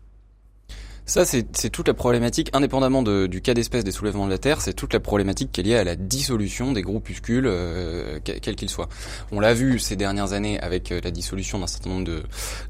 Ça, 1.09 1.25
c'est 1.25 1.71
toute 1.71 1.87
la 1.87 1.95
problématique, 1.95 2.51
indépendamment 2.53 3.05
du 3.05 3.41
cas 3.41 3.55
d'espèce 3.55 3.85
des 3.85 3.93
soulèvements 3.93 4.27
de 4.27 4.33
la 4.33 4.39
Terre, 4.39 4.61
c'est 4.61 4.73
toute 4.73 4.93
la 4.93 4.99
problématique 4.99 5.53
qui 5.53 5.61
est 5.61 5.65
liée 5.65 5.77
à 5.77 5.85
la 5.85 5.95
dissolution 5.95 6.73
des 6.73 6.83
groupuscules, 6.83 7.47
euh, 7.47 8.19
quels 8.25 8.57
qu'ils 8.57 8.69
soient. 8.69 8.89
On 9.31 9.39
l'a 9.39 9.55
vu 9.55 9.79
ces 9.79 9.95
dernières 9.95 10.33
années 10.33 10.59
avec 10.59 10.91
euh, 10.91 11.01
la 11.05 11.13
dissolution 11.13 11.61
d'un 11.61 11.69
certain 11.69 11.91
nombre 11.91 12.23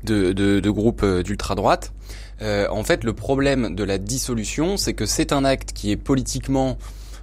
de, 0.05 0.33
de, 0.33 0.71
groupes 0.71 1.03
d'ultra-droite. 1.25 1.95
en 2.43 2.85
fait, 2.85 3.05
le 3.05 3.15
problème 3.15 3.75
de 3.75 3.85
la 3.85 3.97
dissolution, 3.97 4.77
c'est 4.77 4.93
que 4.93 5.07
c'est 5.07 5.33
un 5.33 5.47
acte 5.47 5.73
qui 5.73 5.91
est 5.91 5.97
politiquement 5.97 6.77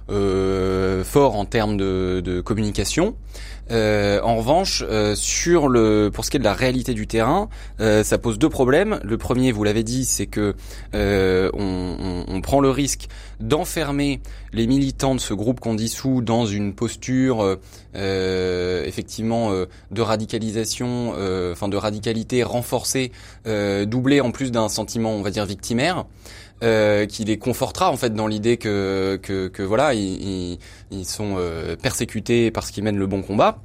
fort 0.08 1.36
en 1.36 1.44
termes 1.44 1.76
de, 1.76 2.20
de 2.24 2.40
communication. 2.40 3.14
Euh, 3.70 4.20
en 4.22 4.36
revanche, 4.36 4.84
euh, 4.86 5.14
sur 5.14 5.68
le 5.68 6.10
pour 6.12 6.24
ce 6.24 6.30
qui 6.30 6.36
est 6.36 6.40
de 6.40 6.44
la 6.44 6.52
réalité 6.52 6.92
du 6.92 7.06
terrain, 7.06 7.48
euh, 7.80 8.04
ça 8.04 8.18
pose 8.18 8.38
deux 8.38 8.48
problèmes. 8.48 9.00
Le 9.02 9.16
premier, 9.16 9.52
vous 9.52 9.64
l'avez 9.64 9.82
dit, 9.82 10.04
c'est 10.04 10.26
que 10.26 10.54
on, 10.92 11.96
on, 11.98 12.24
on, 12.28 12.40
prend 12.40 12.60
le 12.60 12.70
risque 12.70 13.08
d'enfermer 13.40 14.20
les 14.52 14.66
militants 14.66 15.14
de 15.14 15.20
ce 15.20 15.32
groupe 15.34 15.60
qu'on 15.60 15.74
dissout 15.74 16.20
dans 16.20 16.46
une 16.46 16.74
posture 16.74 17.58
effectivement 17.94 19.50
de 19.90 20.02
radicalisation, 20.02 21.14
enfin 21.52 21.68
de 21.68 21.76
radicalité 21.76 22.42
renforcée, 22.42 23.12
doublée 23.44 24.20
en 24.20 24.30
plus 24.30 24.52
d'un 24.52 24.68
sentiment, 24.68 25.12
on 25.12 25.22
va 25.22 25.30
dire, 25.30 25.46
victimaire. 25.46 26.06
Euh, 26.62 27.04
qui 27.04 27.24
les 27.24 27.36
confortera 27.36 27.90
en 27.90 27.96
fait 27.96 28.14
dans 28.14 28.28
l'idée 28.28 28.56
que, 28.56 29.18
que, 29.20 29.48
que, 29.48 29.62
voilà 29.62 29.92
ils, 29.92 30.56
ils 30.92 31.04
sont 31.04 31.34
euh, 31.36 31.74
persécutés 31.74 32.52
parce 32.52 32.70
qu'ils 32.70 32.84
mènent 32.84 32.96
le 32.96 33.08
bon 33.08 33.22
combat. 33.22 33.58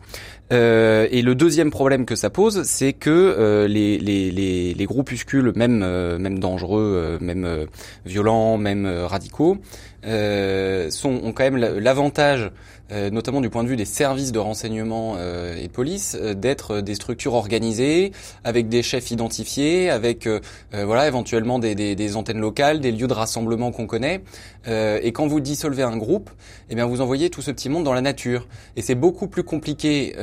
Euh, 0.51 1.07
et 1.11 1.21
le 1.21 1.35
deuxième 1.35 1.69
problème 1.69 2.05
que 2.07 2.15
ça 2.15 2.31
pose, 2.31 2.63
c'est 2.63 2.93
que 2.93 3.11
euh, 3.11 3.67
les, 3.67 3.99
les, 3.99 4.31
les, 4.31 4.73
les, 4.73 4.85
groupuscules, 4.85 5.53
même 5.55 5.77
même 6.17 6.39
dangereux, 6.39 7.19
même 7.21 7.67
violents, 8.05 8.57
même 8.57 8.87
radicaux, 8.87 9.59
sont 10.03 11.19
ont 11.23 11.33
quand 11.33 11.43
même 11.43 11.57
l'avantage 11.57 12.51
euh, 12.91 13.11
notamment 13.11 13.39
du 13.39 13.51
point 13.51 13.63
de 13.63 13.69
vue 13.69 13.75
des 13.75 13.85
services 13.85 14.31
de 14.31 14.39
renseignement 14.39 15.13
euh, 15.17 15.55
et 15.55 15.67
de 15.67 15.71
police, 15.71 16.17
euh, 16.19 16.33
d'être 16.33 16.81
des 16.81 16.95
structures 16.95 17.35
organisées, 17.35 18.11
avec 18.43 18.67
des 18.67 18.81
chefs 18.81 19.11
identifiés, 19.11 19.89
avec 19.89 20.27
voilà 20.71 21.07
éventuellement 21.07 21.59
des, 21.59 21.75
des, 21.75 21.95
des, 21.95 22.15
antennes 22.15 22.39
locales, 22.39 22.79
des 22.79 22.91
lieux 22.91 23.07
de 23.07 23.13
rassemblement 23.13 23.71
qu'on 23.71 23.85
connaît. 23.87 24.21
et 24.67 25.11
quand 25.11 25.27
vous 25.27 25.39
dissolvez 25.39 25.83
un 25.83 25.97
groupe, 25.97 26.29
eh 26.69 26.75
bien 26.75 26.85
vous 26.85 27.01
envoyez 27.01 27.29
tout 27.29 27.41
ce 27.41 27.51
petit 27.51 27.69
monde 27.69 27.83
dans 27.83 27.93
la 27.93 28.01
nature. 28.01 28.47
Et 28.75 28.81
c'est 28.81 28.95
beaucoup 28.95 29.27
plus 29.27 29.43
compliqué, 29.43 30.13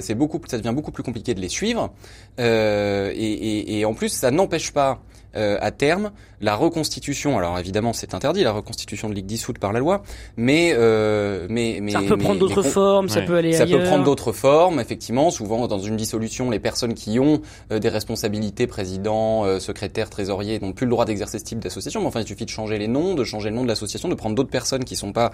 c'est 0.00 0.14
beaucoup, 0.14 0.40
ça 0.46 0.58
devient 0.58 0.74
beaucoup 0.74 0.92
plus 0.92 1.02
compliqué 1.02 1.34
de 1.34 1.40
les 1.40 1.48
suivre. 1.48 1.92
Et, 2.38 2.42
et, 2.44 3.78
et 3.78 3.84
en 3.84 3.94
plus, 3.94 4.10
ça 4.10 4.30
n'empêche 4.30 4.72
pas 4.72 5.00
euh, 5.36 5.58
à 5.60 5.70
terme 5.70 6.10
la 6.42 6.56
reconstitution. 6.56 7.38
Alors 7.38 7.58
évidemment, 7.58 7.92
c'est 7.92 8.14
interdit 8.14 8.42
la 8.42 8.52
reconstitution 8.52 9.08
de 9.08 9.14
ligue 9.14 9.26
dissoute 9.26 9.58
par 9.58 9.72
la 9.72 9.78
loi, 9.78 10.02
mais 10.36 10.74
euh, 10.76 11.46
mais 11.48 11.78
mais 11.80 11.92
ça 11.92 12.02
peut 12.02 12.16
prendre 12.16 12.40
d'autres 12.40 12.62
formes, 12.62 13.08
ça 13.08 13.22
peut 13.22 13.36
aller 13.36 13.52
ça 13.52 13.64
peut 13.64 13.82
prendre 13.84 14.04
d'autres 14.04 14.32
formes. 14.32 14.80
Effectivement, 14.80 15.30
souvent 15.30 15.66
dans 15.68 15.78
une 15.78 15.96
dissolution, 15.96 16.50
les 16.50 16.58
personnes 16.58 16.94
qui 16.94 17.18
ont 17.20 17.40
euh, 17.70 17.78
des 17.78 17.88
responsabilités, 17.88 18.66
président, 18.66 19.44
euh, 19.44 19.60
secrétaire, 19.60 20.10
trésorier, 20.10 20.58
n'ont 20.60 20.72
plus 20.72 20.86
le 20.86 20.90
droit 20.90 21.04
d'exercer 21.04 21.38
ce 21.38 21.44
type 21.44 21.60
d'association. 21.60 22.00
Mais 22.00 22.08
enfin, 22.08 22.20
il 22.20 22.26
suffit 22.26 22.44
de 22.44 22.50
changer 22.50 22.76
les 22.76 22.88
noms, 22.88 23.14
de 23.14 23.24
changer 23.24 23.50
le 23.50 23.56
nom 23.56 23.62
de 23.62 23.68
l'association, 23.68 24.08
de 24.08 24.14
prendre 24.14 24.34
d'autres 24.34 24.50
personnes 24.50 24.84
qui 24.84 24.96
sont 24.96 25.12
pas 25.12 25.30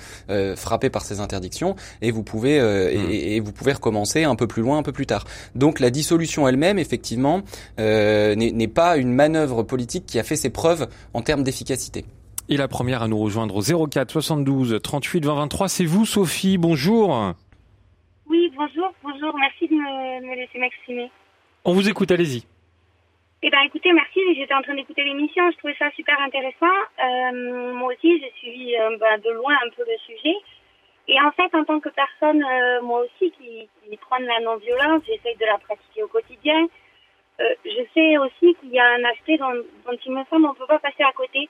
frappées 0.57 0.90
par 0.90 1.05
ces 1.05 1.21
interdictions, 1.21 1.75
et 2.02 2.11
vous 2.11 2.23
pouvez 2.23 2.57
et, 2.57 2.99
mmh. 2.99 3.11
et, 3.11 3.40
vous 3.40 3.52
pouvez 3.52 3.73
recommencer 3.73 4.25
un 4.25 4.35
peu 4.35 4.47
plus 4.47 4.62
loin, 4.62 4.78
un 4.78 4.83
peu 4.83 4.93
plus 4.93 5.07
tard. 5.07 5.25
Donc 5.55 5.81
la 5.81 5.90
dissolution 5.90 6.47
elle-même, 6.47 6.78
effectivement, 6.78 7.40
n'est 7.78 8.69
pas 8.69 8.99
une 8.99 9.12
manœuvre 9.12 9.62
politique 9.62 9.88
qui 9.88 10.18
a 10.18 10.23
fait 10.23 10.37
ses 10.37 10.50
preuves 10.50 10.88
en 11.14 11.23
termes 11.23 11.42
d'efficacité. 11.42 12.04
Et 12.50 12.57
la 12.57 12.68
première 12.68 13.02
à 13.02 13.09
nous 13.09 13.18
rejoindre 13.18 13.57
au 13.57 13.88
04 13.88 14.11
72 14.11 14.80
38 14.83 15.25
20 15.25 15.35
23, 15.35 15.68
c'est 15.68 15.85
vous 15.85 16.07
Sophie, 16.07 16.57
bonjour. 16.57 17.35
Oui, 18.28 18.50
bonjour, 18.57 18.92
bonjour, 19.02 19.35
merci 19.38 19.68
de 19.68 19.75
me, 19.75 20.35
laisser 20.35 20.59
m'exprimer. 20.59 21.11
On 21.64 21.75
vous 21.75 21.88
écoute, 21.88 22.11
allez-y. 22.11 22.45
Eh 23.42 23.50
bien 23.50 23.61
écoutez, 23.62 23.92
merci, 23.92 24.21
j'étais 24.35 24.54
en 24.54 24.62
train 24.62 24.75
d'écouter 24.75 25.04
l'émission, 25.04 25.50
je 25.52 25.59
trouvais 25.59 25.76
ça 25.78 25.90
super 25.95 26.18
intéressant. 26.21 26.66
Euh, 27.04 27.75
moi 27.75 27.92
aussi, 27.92 28.18
j'ai 28.18 28.33
suivi 28.38 28.76
euh, 28.76 28.97
bah, 28.99 29.18
de 29.18 29.30
loin 29.30 29.54
un 29.64 29.71
peu 29.76 29.85
le 29.87 29.97
sujet. 30.07 30.35
Et 31.07 31.21
en 31.21 31.30
fait, 31.33 31.54
en 31.54 31.64
tant 31.64 31.80
que 31.80 31.88
personne, 31.90 32.42
euh, 32.42 32.83
moi 32.83 33.00
aussi, 33.00 33.30
qui, 33.33 33.68
qui 33.85 33.97
prône 33.97 34.25
la 34.25 34.40
non-violence, 34.40 35.02
j'essaye 35.07 35.37
de 35.37 35.47
la 35.47 35.59
pratiquer 35.59 36.02
au 36.02 36.09
quotidien. 36.09 36.66
Euh, 37.40 37.54
je 37.64 37.83
sais 37.95 38.18
aussi 38.18 38.54
qu'il 38.57 38.71
y 38.71 38.80
a 38.80 38.87
un 38.95 39.04
aspect 39.04 39.37
dont, 39.38 39.52
il 40.04 40.12
me 40.12 40.25
semble 40.25 40.47
on 40.47 40.52
ne 40.52 40.59
peut 40.59 40.66
pas 40.66 40.80
passer 40.80 41.04
à 41.04 41.12
côté. 41.12 41.49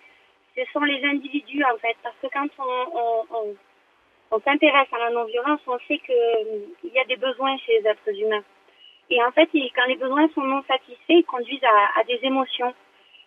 Ce 0.57 0.62
sont 0.73 0.80
les 0.80 1.02
individus 1.04 1.64
en 1.64 1.78
fait, 1.78 1.97
parce 2.02 2.16
que 2.21 2.26
quand 2.33 2.49
on, 2.59 4.40
s'intéresse 4.45 4.88
à 4.92 4.99
la 4.99 5.11
non-violence, 5.11 5.61
on 5.66 5.78
sait 5.88 5.99
qu'il 5.99 6.14
euh, 6.14 6.90
y 6.92 6.99
a 6.99 7.04
des 7.04 7.16
besoins 7.16 7.57
chez 7.59 7.80
les 7.80 7.88
êtres 7.88 8.21
humains. 8.21 8.45
Et 9.11 9.23
en 9.23 9.30
fait, 9.33 9.49
quand 9.75 9.87
les 9.87 9.97
besoins 9.97 10.28
sont 10.35 10.42
non 10.42 10.62
satisfaits, 10.68 10.99
ils 11.09 11.25
conduisent 11.25 11.64
à, 11.64 12.00
à 12.00 12.04
des 12.04 12.18
émotions. 12.23 12.75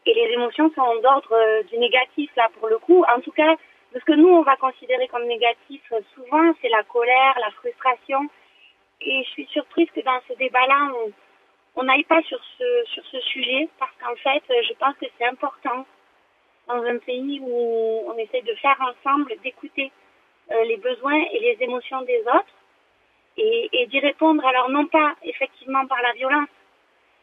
Et 0.06 0.14
les 0.14 0.34
émotions 0.34 0.72
sont 0.76 0.96
d'ordre 1.02 1.34
euh, 1.34 1.64
du 1.64 1.78
négatif 1.80 2.30
là 2.36 2.50
pour 2.60 2.68
le 2.68 2.78
coup. 2.78 3.04
En 3.16 3.22
tout 3.22 3.32
cas, 3.32 3.56
ce 3.94 4.06
que 4.06 4.14
nous 4.14 4.30
on 4.30 4.44
va 4.44 4.56
considérer 4.58 5.08
comme 5.08 5.26
négatif 5.26 5.82
souvent, 6.14 6.54
c'est 6.62 6.70
la 6.70 6.84
colère, 6.84 7.40
la 7.40 7.52
frustration. 7.52 8.30
Et 9.02 9.24
je 9.24 9.30
suis 9.32 9.48
surprise 9.48 9.90
que 9.96 10.02
dans 10.02 10.20
ce 10.28 10.34
débat-là, 10.34 10.92
on, 10.96 11.12
on 11.76 11.84
n'aille 11.84 12.04
pas 12.04 12.22
sur 12.24 12.40
ce, 12.58 12.84
sur 12.86 13.06
ce 13.06 13.20
sujet 13.22 13.70
parce 13.80 13.92
qu'en 14.02 14.16
fait, 14.16 14.44
je 14.50 14.74
pense 14.74 14.96
que 14.96 15.06
c'est 15.18 15.26
important 15.26 15.86
dans 16.68 16.84
un 16.84 16.98
pays 16.98 17.40
où 17.42 18.04
on 18.08 18.18
essaie 18.18 18.42
de 18.42 18.54
faire 18.56 18.78
ensemble, 18.82 19.34
d'écouter 19.44 19.92
euh, 20.52 20.64
les 20.66 20.78
besoins 20.78 21.24
et 21.32 21.40
les 21.40 21.58
émotions 21.62 22.02
des 22.02 22.22
autres 22.22 22.56
et, 23.38 23.70
et 23.74 23.86
d'y 23.88 24.00
répondre. 24.00 24.46
Alors 24.46 24.70
non 24.70 24.86
pas 24.88 25.16
effectivement 25.24 25.86
par 25.88 26.02
la 26.02 26.14
violence, 26.14 26.50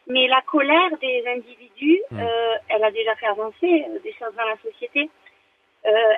mais 0.07 0.27
la 0.27 0.41
colère 0.41 0.97
des 0.99 1.23
individus, 1.27 2.01
mmh. 2.11 2.19
euh, 2.19 2.55
elle 2.69 2.83
a 2.83 2.91
déjà 2.91 3.15
fait 3.15 3.27
avancer 3.27 3.85
euh, 3.87 3.99
des 3.99 4.13
choses 4.13 4.33
dans 4.35 4.45
la 4.45 4.57
société. 4.57 5.09
Euh, 5.85 6.13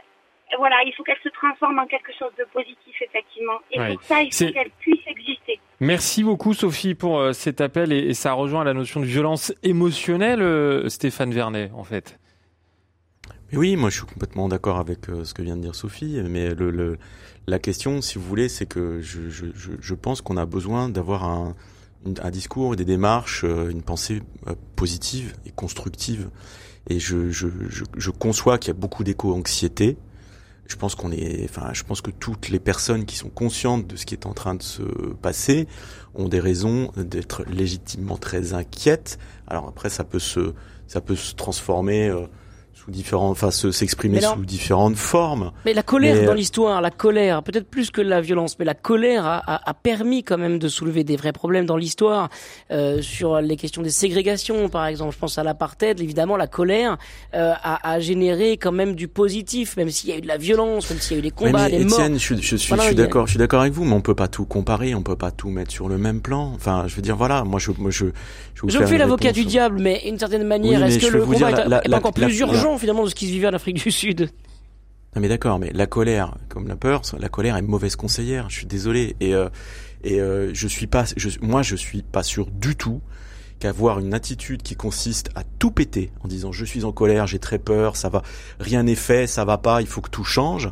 voilà, 0.57 0.75
il 0.85 0.93
faut 0.95 1.03
qu'elle 1.03 1.19
se 1.23 1.29
transforme 1.29 1.79
en 1.79 1.85
quelque 1.85 2.11
chose 2.17 2.31
de 2.37 2.45
positif, 2.53 2.95
effectivement. 3.01 3.59
Et 3.71 3.93
pour 3.93 4.03
ça, 4.03 4.21
il 4.21 4.33
faut 4.33 4.51
qu'elle 4.51 4.71
puisse 4.79 5.05
exister. 5.07 5.59
Merci 5.79 6.23
beaucoup, 6.23 6.53
Sophie, 6.53 6.93
pour 6.93 7.19
euh, 7.19 7.33
cet 7.33 7.61
appel. 7.61 7.91
Et, 7.91 8.13
ça 8.13 8.33
rejoint 8.33 8.63
la 8.63 8.73
notion 8.73 8.99
de 8.99 9.05
violence 9.05 9.53
émotionnelle, 9.63 10.41
euh, 10.41 10.89
Stéphane 10.89 11.33
Vernet, 11.33 11.71
en 11.73 11.83
fait. 11.83 12.19
oui, 13.53 13.75
moi, 13.75 13.89
je 13.89 13.97
suis 13.97 14.05
complètement 14.05 14.47
d'accord 14.47 14.77
avec 14.77 15.09
euh, 15.09 15.23
ce 15.23 15.33
que 15.33 15.41
vient 15.41 15.55
de 15.55 15.61
dire 15.61 15.75
Sophie. 15.75 16.21
Mais 16.29 16.53
le, 16.53 16.97
la 17.47 17.59
question, 17.59 18.01
si 18.01 18.17
vous 18.17 18.25
voulez, 18.25 18.49
c'est 18.49 18.67
que 18.67 19.01
je, 19.01 19.29
je, 19.29 19.45
je, 19.55 19.93
pense 19.95 20.21
qu'on 20.21 20.37
a 20.37 20.45
besoin 20.45 20.89
d'avoir 20.89 21.23
un, 21.23 21.55
un 22.05 22.31
discours, 22.31 22.75
des 22.75 22.85
démarches, 22.85 23.43
une 23.43 23.81
pensée 23.81 24.21
positive 24.75 25.33
et 25.45 25.51
constructive. 25.51 26.29
Et 26.89 26.99
je, 26.99 27.29
je, 27.29 27.47
je, 27.69 27.85
je 27.95 28.11
conçois 28.11 28.57
qu'il 28.57 28.69
y 28.69 28.77
a 28.77 28.79
beaucoup 28.79 29.03
d'éco-anxiété 29.03 29.97
je 30.71 30.77
pense 30.77 30.95
qu'on 30.95 31.11
est, 31.11 31.43
enfin, 31.43 31.71
je 31.73 31.83
pense 31.83 31.99
que 31.99 32.11
toutes 32.11 32.47
les 32.47 32.59
personnes 32.59 33.05
qui 33.05 33.17
sont 33.17 33.29
conscientes 33.29 33.87
de 33.87 33.97
ce 33.97 34.05
qui 34.05 34.15
est 34.15 34.25
en 34.25 34.33
train 34.33 34.55
de 34.55 34.63
se 34.63 34.83
passer 35.21 35.67
ont 36.15 36.29
des 36.29 36.39
raisons 36.39 36.91
d'être 36.95 37.43
légitimement 37.43 38.17
très 38.17 38.53
inquiètes. 38.53 39.19
Alors 39.47 39.67
après, 39.67 39.89
ça 39.89 40.05
peut 40.05 40.19
se, 40.19 40.53
ça 40.87 41.01
peut 41.01 41.17
se 41.17 41.35
transformer. 41.35 42.07
Euh, 42.07 42.25
sous 42.73 42.89
différentes, 42.89 43.31
enfin, 43.31 43.51
s'exprimer 43.51 44.21
sous 44.21 44.43
différentes 44.43 44.95
formes. 44.95 45.51
Mais 45.65 45.73
la 45.73 45.83
colère 45.83 46.25
dans 46.25 46.33
l'histoire, 46.33 46.81
la 46.81 46.89
colère, 46.89 47.43
peut-être 47.43 47.67
plus 47.67 47.91
que 47.91 48.01
la 48.01 48.21
violence, 48.21 48.57
mais 48.57 48.65
la 48.65 48.73
colère 48.73 49.25
a, 49.25 49.37
a, 49.37 49.69
a 49.69 49.73
permis 49.73 50.23
quand 50.23 50.37
même 50.37 50.57
de 50.57 50.67
soulever 50.67 51.03
des 51.03 51.15
vrais 51.15 51.31
problèmes 51.31 51.65
dans 51.65 51.77
l'histoire 51.77 52.29
euh, 52.71 53.01
sur 53.01 53.39
les 53.39 53.55
questions 53.55 53.83
des 53.83 53.91
ségrégations, 53.91 54.67
par 54.69 54.87
exemple. 54.87 55.13
Je 55.13 55.19
pense 55.19 55.37
à 55.37 55.43
l'apartheid. 55.43 55.99
Évidemment, 55.99 56.37
la 56.37 56.47
colère 56.47 56.97
euh, 57.35 57.53
a, 57.61 57.91
a, 57.91 57.99
généré 57.99 58.57
quand 58.57 58.71
même 58.71 58.95
du 58.95 59.07
positif, 59.07 59.77
même 59.77 59.91
s'il 59.91 60.09
y 60.09 60.13
a 60.13 60.17
eu 60.17 60.21
de 60.21 60.27
la 60.27 60.37
violence, 60.37 60.89
même 60.89 60.99
s'il 60.99 61.13
y 61.13 61.15
a 61.17 61.19
eu 61.19 61.23
des 61.23 61.31
combats, 61.31 61.69
mais, 61.69 61.77
des 61.77 61.83
Étienne, 61.83 62.17
je, 62.17 62.35
je, 62.35 62.55
suis, 62.55 62.57
je 62.57 62.81
suis 62.81 62.95
d'accord, 62.95 63.27
je 63.27 63.31
suis 63.31 63.39
d'accord 63.39 63.61
avec 63.61 63.73
vous, 63.73 63.83
mais 63.83 63.93
on 63.93 64.01
peut 64.01 64.15
pas 64.15 64.27
tout 64.27 64.45
comparer, 64.45 64.95
on 64.95 65.03
peut 65.03 65.15
pas 65.15 65.31
tout 65.31 65.49
mettre 65.49 65.71
sur 65.71 65.87
le 65.87 65.99
même 65.99 66.21
plan. 66.21 66.51
Enfin, 66.55 66.85
je 66.87 66.95
veux 66.95 67.01
dire, 67.03 67.15
voilà, 67.15 67.43
moi, 67.43 67.59
je, 67.59 67.71
moi, 67.77 67.91
je, 67.91 68.05
je, 68.55 68.61
je 68.67 68.79
me 68.79 68.85
fais 68.87 68.97
l'avocat 68.97 69.31
du 69.31 69.45
diable, 69.45 69.79
mais 69.79 70.01
d'une 70.03 70.17
certaine 70.17 70.47
manière, 70.47 70.83
est-ce 70.83 70.97
que 70.97 71.11
le 71.11 71.25
combat 71.25 71.51
est, 71.51 71.93
encore 71.93 72.13
plus 72.13 72.39
urgent 72.39 72.70
finalement 72.77 73.03
de 73.03 73.09
ce 73.09 73.15
qui 73.15 73.27
se 73.27 73.31
vivait 73.31 73.47
en 73.47 73.53
Afrique 73.53 73.83
du 73.83 73.91
Sud? 73.91 74.29
Non 75.15 75.21
mais 75.21 75.27
d'accord, 75.27 75.59
mais 75.59 75.71
la 75.73 75.87
colère, 75.87 76.35
comme 76.47 76.67
la 76.67 76.77
peur, 76.77 77.01
la 77.19 77.29
colère 77.29 77.57
est 77.57 77.61
mauvaise 77.61 77.95
conseillère. 77.95 78.49
Je 78.49 78.55
suis 78.55 78.65
désolé 78.65 79.15
et 79.19 79.33
euh, 79.33 79.49
et 80.03 80.19
euh, 80.19 80.51
je 80.53 80.67
suis 80.67 80.87
pas, 80.87 81.05
moi 81.41 81.61
je 81.61 81.75
suis 81.75 82.01
pas 82.01 82.23
sûr 82.23 82.47
du 82.47 82.75
tout 82.75 83.01
qu'avoir 83.59 83.99
une 83.99 84.13
attitude 84.13 84.63
qui 84.63 84.75
consiste 84.75 85.29
à 85.35 85.43
tout 85.43 85.69
péter 85.69 86.11
en 86.23 86.27
disant 86.27 86.51
je 86.51 86.65
suis 86.65 86.83
en 86.83 86.91
colère, 86.91 87.27
j'ai 87.27 87.39
très 87.39 87.59
peur, 87.59 87.95
ça 87.95 88.09
va, 88.09 88.23
rien 88.59 88.83
n'est 88.83 88.95
fait, 88.95 89.27
ça 89.27 89.45
va 89.45 89.57
pas, 89.57 89.81
il 89.81 89.87
faut 89.87 90.01
que 90.01 90.09
tout 90.09 90.23
change. 90.23 90.71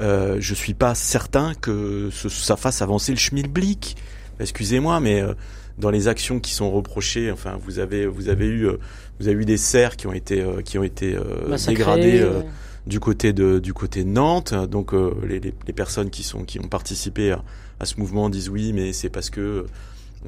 Euh, 0.00 0.36
je 0.38 0.54
suis 0.54 0.74
pas 0.74 0.94
certain 0.94 1.54
que 1.54 2.10
ça 2.12 2.56
fasse 2.56 2.82
avancer 2.82 3.12
le 3.12 3.18
schmilblick. 3.18 3.96
Excusez-moi, 4.38 5.00
mais 5.00 5.20
euh, 5.20 5.34
dans 5.78 5.90
les 5.90 6.08
actions 6.08 6.40
qui 6.40 6.52
sont 6.52 6.70
reprochées, 6.70 7.30
enfin 7.30 7.58
vous 7.62 7.78
avez 7.78 8.06
vous 8.06 8.28
avez 8.28 8.46
eu 8.46 8.66
euh, 8.66 8.78
vous 9.20 9.28
avez 9.28 9.40
eu 9.40 9.44
des 9.44 9.56
serres 9.56 9.96
qui 9.96 10.06
ont 10.06 10.12
été 10.12 10.40
euh, 10.40 10.62
qui 10.62 10.78
ont 10.78 10.82
été 10.82 11.14
euh, 11.14 11.56
dégradées 11.66 12.26
du 12.86 13.00
côté 13.00 13.32
de 13.32 13.58
du 13.58 13.74
côté 13.74 14.04
de 14.04 14.08
Nantes. 14.08 14.54
Donc 14.54 14.92
les, 14.92 15.40
les, 15.40 15.54
les, 15.66 15.72
personnes 15.72 16.10
qui 16.10 16.22
sont 16.22 16.44
qui 16.44 16.58
ont 16.58 16.68
participé 16.68 17.32
à, 17.32 17.42
à, 17.80 17.84
ce 17.84 17.98
mouvement 17.98 18.30
disent 18.30 18.48
oui, 18.48 18.72
mais 18.72 18.92
c'est 18.92 19.10
parce 19.10 19.30
que 19.30 19.66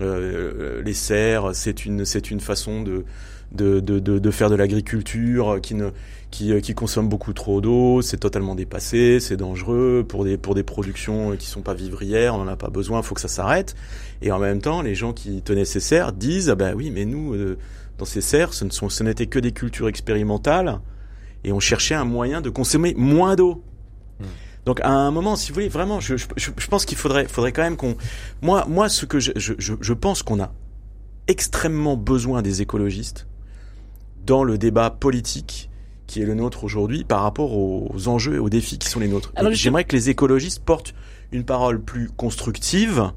euh, 0.00 0.82
les 0.82 0.94
serres, 0.94 1.50
c'est 1.54 1.84
une, 1.84 2.04
c'est 2.04 2.30
une 2.30 2.40
façon 2.40 2.82
de, 2.82 3.04
de, 3.52 3.80
de, 3.80 3.98
de, 3.98 4.18
de 4.18 4.30
faire 4.30 4.50
de 4.50 4.54
l'agriculture 4.54 5.58
qui 5.62 5.74
ne 5.74 5.90
qui, 6.30 6.60
qui 6.60 6.74
consomme 6.74 7.08
beaucoup 7.08 7.32
trop 7.32 7.60
d'eau, 7.60 8.02
c'est 8.02 8.18
totalement 8.18 8.54
dépassé, 8.54 9.18
c'est 9.18 9.36
dangereux 9.36 10.04
pour 10.08 10.24
des 10.24 10.36
pour 10.36 10.54
des 10.54 10.62
productions 10.62 11.36
qui 11.36 11.46
sont 11.46 11.62
pas 11.62 11.74
vivrières, 11.74 12.36
on 12.36 12.42
en 12.42 12.48
a 12.48 12.56
pas 12.56 12.70
besoin, 12.70 13.00
il 13.00 13.04
faut 13.04 13.16
que 13.16 13.20
ça 13.20 13.28
s'arrête. 13.28 13.74
Et 14.22 14.30
en 14.30 14.38
même 14.38 14.60
temps, 14.60 14.82
les 14.82 14.94
gens 14.94 15.12
qui 15.12 15.42
tenaient 15.42 15.64
ces 15.64 15.80
serres 15.80 16.12
disent 16.12 16.48
ah 16.48 16.54
ben 16.54 16.74
oui, 16.74 16.90
mais 16.90 17.04
nous 17.04 17.34
euh, 17.34 17.58
dans 17.98 18.04
ces 18.04 18.20
serres, 18.20 18.54
ce 18.54 18.64
ne 18.64 18.70
sont 18.70 18.88
ce 18.88 19.02
n'était 19.02 19.26
que 19.26 19.40
des 19.40 19.52
cultures 19.52 19.88
expérimentales 19.88 20.80
et 21.42 21.52
on 21.52 21.60
cherchait 21.60 21.94
un 21.94 22.04
moyen 22.04 22.40
de 22.40 22.50
consommer 22.50 22.94
moins 22.96 23.34
d'eau. 23.34 23.64
Hmm. 24.20 24.26
Donc 24.66 24.80
à 24.82 24.90
un 24.90 25.10
moment, 25.10 25.36
si 25.36 25.48
vous 25.48 25.54
voulez, 25.54 25.68
vraiment, 25.68 26.00
je, 26.00 26.16
je, 26.16 26.26
je 26.36 26.66
pense 26.68 26.84
qu'il 26.84 26.98
faudrait, 26.98 27.26
faudrait 27.26 27.52
quand 27.52 27.62
même 27.62 27.76
qu'on... 27.76 27.96
Moi, 28.42 28.66
moi, 28.68 28.90
ce 28.90 29.06
que 29.06 29.18
je, 29.18 29.32
je, 29.36 29.54
je 29.58 29.92
pense 29.94 30.22
qu'on 30.22 30.40
a 30.40 30.52
extrêmement 31.28 31.96
besoin 31.96 32.42
des 32.42 32.60
écologistes 32.60 33.26
dans 34.30 34.44
le 34.44 34.58
débat 34.58 34.90
politique 34.90 35.70
qui 36.06 36.22
est 36.22 36.24
le 36.24 36.34
nôtre 36.34 36.62
aujourd'hui 36.62 37.02
par 37.02 37.22
rapport 37.22 37.56
aux 37.56 38.06
enjeux 38.06 38.36
et 38.36 38.38
aux 38.38 38.48
défis 38.48 38.78
qui 38.78 38.88
sont 38.88 39.00
les 39.00 39.08
nôtres. 39.08 39.32
J'aimerais 39.50 39.82
que 39.82 39.96
les 39.96 40.08
écologistes 40.08 40.64
portent 40.64 40.94
une 41.32 41.44
parole 41.44 41.80
plus 41.80 42.08
constructive 42.16 43.10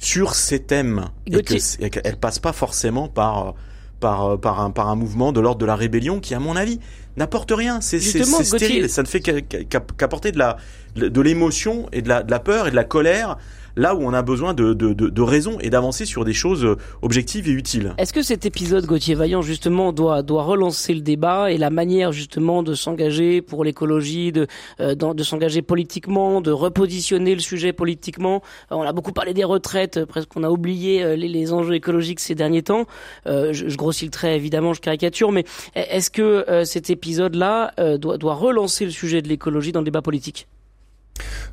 sur 0.00 0.34
ces 0.34 0.58
thèmes 0.58 1.04
et 1.26 1.90
qu'elle 1.90 2.16
passe 2.16 2.40
pas 2.40 2.52
forcément 2.52 3.06
par 3.06 3.54
par 4.00 4.40
par 4.40 4.60
un 4.60 4.72
par 4.72 4.88
un 4.88 4.96
mouvement 4.96 5.30
de 5.30 5.38
l'ordre 5.38 5.60
de 5.60 5.66
la 5.66 5.76
rébellion 5.76 6.18
qui 6.18 6.34
à 6.34 6.40
mon 6.40 6.56
avis 6.56 6.80
n'apporte 7.16 7.52
rien. 7.52 7.80
C'est 7.80 8.00
stérile. 8.00 8.88
Ça 8.88 9.02
ne 9.02 9.06
fait 9.06 9.20
qu'apporter 9.20 10.32
de 10.32 10.38
la 10.38 10.56
de 10.96 11.20
l'émotion 11.20 11.88
et 11.92 12.02
de 12.02 12.08
la 12.08 12.24
de 12.24 12.30
la 12.30 12.40
peur 12.40 12.66
et 12.66 12.72
de 12.72 12.76
la 12.76 12.84
colère 12.84 13.36
là 13.76 13.94
où 13.94 14.02
on 14.02 14.12
a 14.12 14.22
besoin 14.22 14.54
de, 14.54 14.72
de, 14.74 14.92
de, 14.92 15.08
de 15.08 15.22
raison 15.22 15.58
et 15.60 15.70
d'avancer 15.70 16.04
sur 16.04 16.24
des 16.24 16.32
choses 16.32 16.64
euh, 16.64 16.76
objectives 17.02 17.48
et 17.48 17.52
utiles. 17.52 17.94
Est-ce 17.98 18.12
que 18.12 18.22
cet 18.22 18.46
épisode 18.46 18.86
Gauthier 18.86 19.14
Vaillant 19.14 19.42
justement 19.42 19.92
doit 19.92 20.22
doit 20.22 20.42
relancer 20.42 20.94
le 20.94 21.00
débat 21.00 21.50
et 21.50 21.58
la 21.58 21.70
manière 21.70 22.12
justement 22.12 22.62
de 22.62 22.74
s'engager 22.74 23.42
pour 23.42 23.64
l'écologie, 23.64 24.32
de 24.32 24.46
euh, 24.80 24.94
de 24.94 25.22
s'engager 25.22 25.62
politiquement, 25.62 26.40
de 26.40 26.50
repositionner 26.50 27.34
le 27.34 27.40
sujet 27.40 27.72
politiquement? 27.72 28.42
Euh, 28.72 28.76
on 28.76 28.82
a 28.82 28.92
beaucoup 28.92 29.12
parlé 29.12 29.34
des 29.34 29.44
retraites, 29.44 30.04
presque 30.04 30.36
on 30.36 30.44
a 30.44 30.50
oublié 30.50 31.16
les, 31.16 31.28
les 31.28 31.52
enjeux 31.52 31.74
écologiques 31.74 32.20
ces 32.20 32.34
derniers 32.34 32.62
temps. 32.62 32.86
je, 33.26 33.52
je, 33.52 33.76
grossis 33.76 34.04
le 34.04 34.10
trait 34.10 34.36
évidemment, 34.36 34.72
je 34.74 34.80
caricature, 34.80 35.32
mais 35.32 35.44
est-ce 35.74 36.10
que 36.10 36.62
cet 36.64 36.90
épisode-là 36.90 37.72
doit 37.98 38.18
doit 38.18 38.34
relancer 38.34 38.84
le 38.84 38.90
sujet 38.90 39.22
de 39.22 39.28
l'écologie 39.28 39.72
dans 39.72 39.80
le 39.80 39.84
débat 39.84 40.02
politique? 40.02 40.46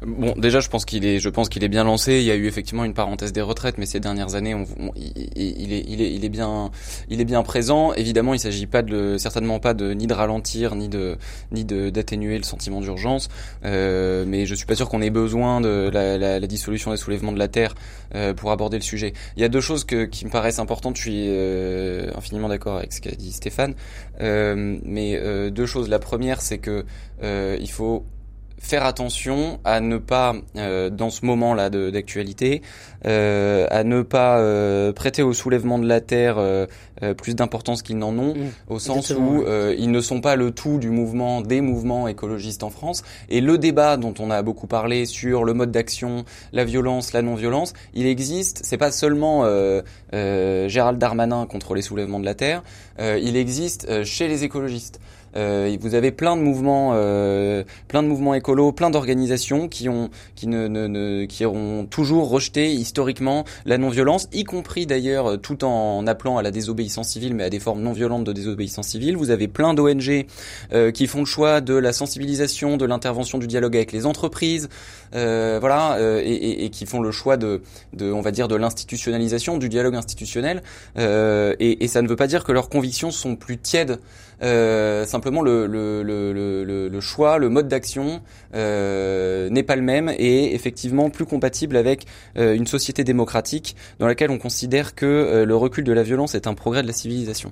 Bon, 0.05 0.33
déjà, 0.37 0.59
je 0.59 0.69
pense 0.69 0.85
qu'il 0.85 1.05
est, 1.05 1.19
je 1.19 1.29
pense 1.29 1.49
qu'il 1.49 1.63
est 1.63 1.69
bien 1.69 1.83
lancé. 1.83 2.17
Il 2.19 2.23
y 2.23 2.31
a 2.31 2.35
eu 2.35 2.47
effectivement 2.47 2.85
une 2.85 2.93
parenthèse 2.93 3.33
des 3.33 3.41
retraites, 3.41 3.77
mais 3.77 3.85
ces 3.85 3.99
dernières 3.99 4.35
années, 4.35 4.53
on, 4.53 4.65
il, 4.95 5.73
est, 5.73 5.85
il 5.87 6.01
est, 6.01 6.13
il 6.13 6.25
est 6.25 6.29
bien, 6.29 6.71
il 7.09 7.21
est 7.21 7.25
bien 7.25 7.43
présent. 7.43 7.93
Évidemment, 7.93 8.33
il 8.33 8.39
s'agit 8.39 8.67
pas 8.67 8.81
de, 8.81 9.17
certainement 9.17 9.59
pas 9.59 9.73
de 9.73 9.93
ni 9.93 10.07
de 10.07 10.13
ralentir, 10.13 10.75
ni 10.75 10.89
de, 10.89 11.17
ni 11.51 11.65
de 11.65 11.89
d'atténuer 11.89 12.37
le 12.37 12.43
sentiment 12.43 12.81
d'urgence. 12.81 13.29
Euh, 13.65 14.25
mais 14.27 14.45
je 14.45 14.55
suis 14.55 14.65
pas 14.65 14.75
sûr 14.75 14.89
qu'on 14.89 15.01
ait 15.01 15.09
besoin 15.09 15.61
de 15.61 15.89
la, 15.91 16.17
la, 16.17 16.39
la, 16.39 16.47
dissolution 16.47 16.91
des 16.91 16.97
soulèvements 16.97 17.31
de 17.31 17.39
la 17.39 17.47
terre 17.47 17.75
euh, 18.15 18.33
pour 18.33 18.51
aborder 18.51 18.77
le 18.77 18.83
sujet. 18.83 19.13
Il 19.35 19.41
y 19.41 19.45
a 19.45 19.49
deux 19.49 19.61
choses 19.61 19.83
que, 19.83 20.05
qui 20.05 20.25
me 20.25 20.31
paraissent 20.31 20.59
importantes. 20.59 20.95
Je 20.97 21.01
suis 21.01 21.25
euh, 21.27 22.09
infiniment 22.15 22.49
d'accord 22.49 22.77
avec 22.77 22.93
ce 22.93 23.01
qu'a 23.01 23.11
dit 23.11 23.31
Stéphane. 23.31 23.73
Euh, 24.21 24.77
mais 24.83 25.15
euh, 25.15 25.49
deux 25.49 25.65
choses. 25.65 25.89
La 25.89 25.99
première, 25.99 26.41
c'est 26.41 26.57
que 26.57 26.85
euh, 27.23 27.57
il 27.59 27.71
faut 27.71 28.05
faire 28.59 28.85
attention 28.85 29.59
à 29.63 29.79
ne 29.79 29.97
pas, 29.97 30.35
euh, 30.55 30.89
dans 30.89 31.09
ce 31.09 31.25
moment-là 31.25 31.69
d'actualité, 31.69 32.61
euh, 33.05 33.67
à 33.69 33.83
ne 33.83 34.01
pas 34.01 34.39
euh, 34.39 34.91
prêter 34.91 35.21
au 35.21 35.33
soulèvement 35.33 35.77
de 35.79 35.87
la 35.87 36.01
terre 36.01 36.37
euh, 36.37 36.65
euh, 37.03 37.13
plus 37.13 37.35
d'importance 37.35 37.83
qu'ils 37.83 37.97
n'en 37.97 38.17
ont, 38.17 38.33
mmh. 38.33 38.49
au 38.69 38.79
sens 38.79 39.11
où 39.11 39.43
ils 39.77 39.91
ne 39.91 40.01
sont 40.01 40.21
pas 40.21 40.35
le 40.35 40.51
tout 40.51 40.79
du 40.79 40.89
mouvement, 40.89 41.41
des 41.41 41.61
mouvements 41.61 42.07
écologistes 42.07 42.63
en 42.63 42.69
France. 42.69 43.03
Et 43.29 43.41
le 43.41 43.57
débat 43.57 43.97
dont 43.97 44.13
on 44.19 44.31
a 44.31 44.41
beaucoup 44.41 44.67
parlé 44.67 45.05
sur 45.05 45.43
le 45.43 45.53
mode 45.53 45.71
d'action, 45.71 46.25
la 46.51 46.65
violence, 46.65 47.13
la 47.13 47.21
non-violence, 47.21 47.73
il 47.93 48.07
existe. 48.07 48.61
C'est 48.63 48.77
pas 48.77 48.91
seulement 48.91 49.45
Gérald 50.11 50.97
Darmanin 50.97 51.45
contre 51.45 51.75
les 51.75 51.81
soulèvements 51.81 52.19
de 52.19 52.25
la 52.25 52.35
terre. 52.35 52.63
il 52.99 53.37
existe 53.37 54.03
chez 54.03 54.27
les 54.27 54.43
écologistes. 54.43 54.99
Euh, 55.37 55.77
vous 55.79 55.95
avez 55.95 56.11
plein 56.11 56.35
de 56.35 56.41
mouvements, 56.41 56.91
euh, 56.95 57.63
plein 57.87 58.03
de 58.03 58.07
mouvements 58.07 58.33
écolos, 58.33 58.71
plein 58.71 58.89
d'organisations 58.89 59.67
qui 59.67 59.89
ont, 59.89 60.09
qui 60.35 60.47
ne, 60.47 60.67
ne, 60.67 60.87
ne, 60.87 61.25
qui 61.25 61.45
ont 61.45 61.85
toujours 61.85 62.29
rejeté 62.29 62.71
historiquement 62.71 63.45
la 63.65 63.77
non-violence, 63.77 64.27
y 64.33 64.43
compris 64.43 64.85
d'ailleurs 64.85 65.31
euh, 65.31 65.37
tout 65.37 65.63
en 65.63 66.05
appelant 66.07 66.37
à 66.37 66.41
la 66.41 66.51
désobéissance 66.51 67.09
civile, 67.09 67.35
mais 67.35 67.43
à 67.43 67.49
des 67.49 67.59
formes 67.59 67.81
non 67.81 67.93
violentes 67.93 68.23
de 68.23 68.33
désobéissance 68.33 68.87
civile. 68.87 69.17
Vous 69.17 69.29
avez 69.29 69.47
plein 69.47 69.73
d'ONG 69.73 70.25
euh, 70.73 70.91
qui 70.91 71.07
font 71.07 71.19
le 71.19 71.25
choix 71.25 71.61
de 71.61 71.73
la 71.75 71.93
sensibilisation, 71.93 72.77
de 72.77 72.85
l'intervention 72.85 73.37
du 73.37 73.47
dialogue 73.47 73.75
avec 73.75 73.91
les 73.91 74.05
entreprises, 74.05 74.69
euh, 75.15 75.57
voilà, 75.59 75.97
euh, 75.97 76.21
et, 76.23 76.31
et, 76.31 76.65
et, 76.65 76.69
qui 76.69 76.85
font 76.85 76.99
le 76.99 77.11
choix 77.11 77.37
de, 77.37 77.61
de 77.93 78.11
on 78.11 78.21
va 78.21 78.31
dire, 78.31 78.47
de 78.47 78.55
l'institutionnalisation, 78.55 79.57
du 79.57 79.69
dialogue 79.69 79.95
institutionnel. 79.95 80.63
Et, 80.97 81.83
et, 81.83 81.87
ça 81.87 82.01
ne 82.01 82.07
veut 82.07 82.15
pas 82.15 82.27
dire 82.27 82.43
que 82.43 82.51
leurs 82.51 82.69
convictions 82.69 83.11
sont 83.11 83.35
plus 83.35 83.57
tièdes. 83.57 83.99
Simplement, 84.41 85.41
le, 85.41 85.67
le, 85.67 86.03
le, 86.03 86.87
le, 86.89 87.01
choix, 87.01 87.37
le 87.37 87.49
mode 87.49 87.67
d'action 87.67 88.21
n'est 88.53 89.63
pas 89.63 89.75
le 89.75 89.81
même 89.81 90.09
et 90.17 90.53
effectivement 90.53 91.09
plus 91.09 91.25
compatible 91.25 91.75
avec 91.75 92.05
une 92.35 92.67
société 92.67 93.03
démocratique 93.03 93.75
dans 93.99 94.07
laquelle 94.07 94.31
on 94.31 94.37
considère 94.37 94.95
que 94.95 95.43
le 95.45 95.55
recul 95.55 95.83
de 95.83 95.93
la 95.93 96.03
violence 96.03 96.35
est 96.35 96.47
un 96.47 96.53
progrès 96.53 96.81
de 96.81 96.87
la 96.87 96.93
civilisation. 96.93 97.51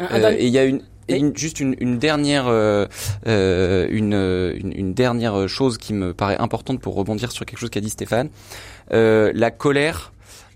et 0.00 0.46
il 0.46 0.52
y 0.52 0.58
a 0.58 0.64
une 0.64 0.82
et 1.08 1.22
juste 1.34 1.60
une, 1.60 1.76
une 1.78 1.98
dernière, 1.98 2.46
euh, 2.48 2.86
euh 3.26 3.86
une, 3.90 4.14
une, 4.14 4.72
une, 4.76 4.94
dernière 4.94 5.48
chose 5.48 5.78
qui 5.78 5.94
me 5.94 6.12
paraît 6.14 6.38
importante 6.38 6.80
pour 6.80 6.94
rebondir 6.94 7.32
sur 7.32 7.46
quelque 7.46 7.58
chose 7.58 7.70
qu'a 7.70 7.80
dit 7.80 7.90
Stéphane. 7.90 8.28
Euh, 8.92 9.30
la 9.34 9.50
colère 9.50 10.12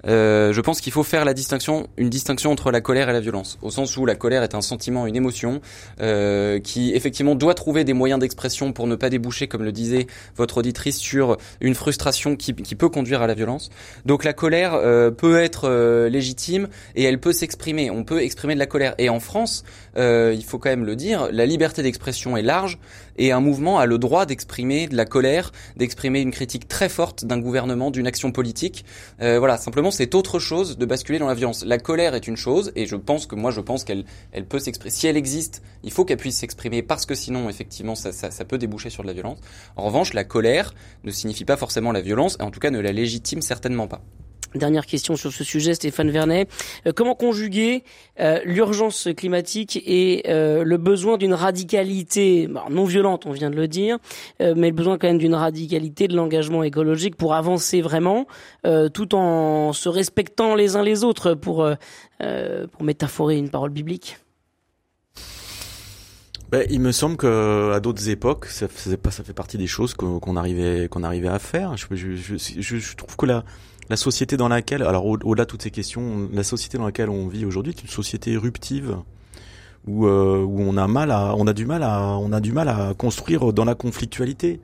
euh, 0.07 0.53
je 0.53 0.61
pense 0.61 0.81
qu'il 0.81 0.93
faut 0.93 1.03
faire 1.03 1.25
la 1.25 1.35
distinction, 1.35 1.89
une 1.97 2.11
distinction 2.11 2.51
entre 2.51 2.71
la 2.71 2.81
colère 2.81 3.09
et 3.09 3.13
la 3.13 3.21
violence, 3.21 3.59
au 3.63 3.71
sens 3.71 3.97
où 3.97 4.07
la 4.07 4.15
colère 4.15 4.43
est 4.43 4.55
un 4.55 4.63
sentiment, 4.63 5.07
une 5.07 5.17
émotion 5.17 5.61
euh, 6.01 6.59
qui 6.61 6.95
effectivement 6.95 7.35
doit 7.35 7.55
trouver 7.55 7.85
des 7.85 7.93
moyens 7.93 8.21
d'expression 8.21 8.73
pour 8.73 8.87
ne 8.87 8.97
pas 8.97 9.11
déboucher, 9.11 9.49
comme 9.49 9.63
le 9.63 9.73
disait 9.73 10.07
votre 10.37 10.59
auditrice, 10.59 10.99
sur 10.99 11.37
une 11.61 11.75
frustration 11.75 12.37
qui, 12.37 12.55
qui 12.55 12.75
peut 12.75 12.89
conduire 12.89 13.23
à 13.23 13.27
la 13.27 13.35
violence. 13.35 13.71
Donc 14.07 14.25
la 14.25 14.33
colère 14.33 14.75
euh, 14.75 15.11
peut 15.11 15.39
être 15.39 15.69
euh, 15.69 16.09
légitime 16.09 16.69
et 16.95 17.05
elle 17.05 17.21
peut 17.21 17.33
s'exprimer. 17.33 17.91
On 17.91 18.05
peut 18.05 18.23
exprimer 18.23 18.55
de 18.55 18.59
la 18.59 18.67
colère. 18.67 18.95
Et 18.99 19.09
en 19.09 19.21
France, 19.21 19.65
euh, 19.97 20.35
il 20.37 20.45
faut 20.45 20.59
quand 20.59 20.71
même 20.71 20.85
le 20.85 20.97
dire, 20.97 21.29
la 21.33 21.47
liberté 21.47 21.83
d'expression 21.83 22.37
est 22.37 22.43
large 22.43 22.79
et 23.16 23.33
un 23.33 23.40
mouvement 23.40 23.79
a 23.79 23.87
le 23.87 23.99
droit 23.99 24.27
d'exprimer 24.27 24.88
de 24.88 24.96
la 24.96 25.05
colère, 25.05 25.53
d'exprimer 25.77 26.20
une 26.20 26.31
critique 26.31 26.68
très 26.68 26.88
forte 26.88 27.25
d'un 27.25 27.38
gouvernement, 27.38 27.90
d'une 27.90 28.07
action 28.07 28.33
politique. 28.33 28.85
voilà, 29.18 29.57
simplement 29.57 29.90
c'est 29.90 30.14
autre 30.14 30.38
chose 30.38 30.79
de 30.79 30.87
basculer 30.87 31.18
dans 31.18 31.29
la 31.29 31.35
violence. 31.35 31.64
La 31.64 31.79
colère 31.79 32.14
est 32.14 32.27
une 32.27 32.37
chose, 32.37 32.73
et 32.77 32.87
je 32.87 32.96
pense 32.96 33.27
que 33.27 33.35
moi, 33.35 33.51
je 33.51 33.61
pense 33.61 33.85
qu'elle, 33.85 34.05
elle 34.33 34.46
peut 34.46 34.59
s'exprimer. 34.59 34.90
Si 34.90 35.07
elle 35.07 35.16
existe, 35.16 35.62
il 35.83 35.92
faut 35.92 36.05
qu'elle 36.05 36.18
puisse 36.18 36.38
s'exprimer 36.38 36.83
parce 36.83 37.07
que 37.07 37.14
sinon, 37.14 37.49
effectivement, 37.49 37.94
ça, 37.94 38.12
ça, 38.12 38.31
ça, 38.31 38.44
peut 38.44 38.59
déboucher 38.59 38.90
sur 38.90 39.03
de 39.03 39.09
la 39.09 39.14
violence. 39.14 39.38
En 39.77 39.85
revanche, 39.85 40.14
la 40.14 40.25
colère 40.25 40.75
ne 41.05 41.11
signifie 41.11 41.44
pas 41.44 41.57
forcément 41.57 41.92
la 41.92 42.01
violence, 42.01 42.37
et 42.40 42.42
en 42.42 42.51
tout 42.51 42.61
cas 42.61 42.70
ne 42.70 42.81
la 42.81 42.92
légitime 42.92 43.42
certainement 43.42 43.88
pas. 43.88 44.03
Dernière 44.55 44.85
question 44.85 45.15
sur 45.15 45.33
ce 45.33 45.45
sujet, 45.45 45.75
Stéphane 45.75 46.11
Vernet. 46.11 46.49
Euh, 46.87 46.93
comment 46.95 47.15
conjuguer 47.15 47.85
euh, 48.19 48.41
l'urgence 48.45 49.09
climatique 49.17 49.81
et 49.87 50.25
euh, 50.29 50.65
le 50.65 50.77
besoin 50.77 51.19
d'une 51.19 51.35
radicalité 51.35 52.49
non 52.69 52.85
violente, 52.85 53.27
on 53.27 53.33
vient 53.33 53.51
de 53.51 53.57
le 53.57 53.69
dire, 53.69 53.99
mais 54.41 54.69
le 54.69 54.75
besoin 54.75 54.99
quand 54.99 55.07
même 55.07 55.19
d'une 55.19 55.35
radicalité 55.35 56.09
de 56.09 56.17
l'engagement 56.17 56.63
écologique 56.63 57.17
pour 57.17 57.35
avancer 57.35 57.81
vraiment, 57.81 58.27
tout 58.95 59.15
en 59.15 59.73
se 59.73 59.89
respectant 59.89 60.55
les 60.55 60.77
uns 60.77 60.83
les 60.83 61.05
autres, 61.05 61.35
pour 61.35 61.69
pour 62.19 62.83
métaphorer 62.83 63.39
une 63.39 63.51
parole 63.51 63.71
biblique. 63.71 64.19
Ben, 66.51 66.67
il 66.69 66.81
me 66.81 66.91
semble 66.91 67.17
que 67.17 67.71
à 67.73 67.79
d'autres 67.79 68.09
époques, 68.09 68.47
ça, 68.47 68.67
pas, 69.01 69.11
ça 69.13 69.23
fait 69.23 69.33
partie 69.33 69.57
des 69.57 69.69
choses 69.69 69.95
qu'on 69.95 70.37
arrivait 70.37 70.89
arrivait 71.03 71.29
à 71.29 71.39
faire. 71.39 71.77
Je, 71.77 72.97
trouve 72.97 73.17
que 73.17 73.27
là 73.27 73.45
la 73.90 73.96
société 73.96 74.37
dans 74.37 74.48
laquelle, 74.48 74.83
alors 74.83 75.05
au-delà 75.05 75.44
de 75.44 75.50
toutes 75.50 75.62
ces 75.62 75.72
questions, 75.72 76.31
la 76.33 76.44
société 76.44 76.79
dans 76.79 76.87
laquelle 76.87 77.11
on 77.11 77.26
vit 77.26 77.44
aujourd'hui 77.44 77.74
est 77.76 77.83
une 77.83 77.88
société 77.88 78.33
éruptive 78.33 78.96
où, 79.87 80.07
euh, 80.07 80.42
où 80.42 80.61
on 80.61 80.76
a 80.76 80.87
mal 80.87 81.11
à, 81.11 81.35
on 81.37 81.46
a 81.48 81.53
du 81.53 81.66
mal 81.66 81.83
à, 81.83 82.16
on 82.18 82.33
a 82.33 82.40
du 82.40 82.53
mal 82.53 82.68
à 82.68 82.94
construire 82.96 83.53
dans 83.53 83.64
la 83.64 83.74
conflictualité. 83.74 84.61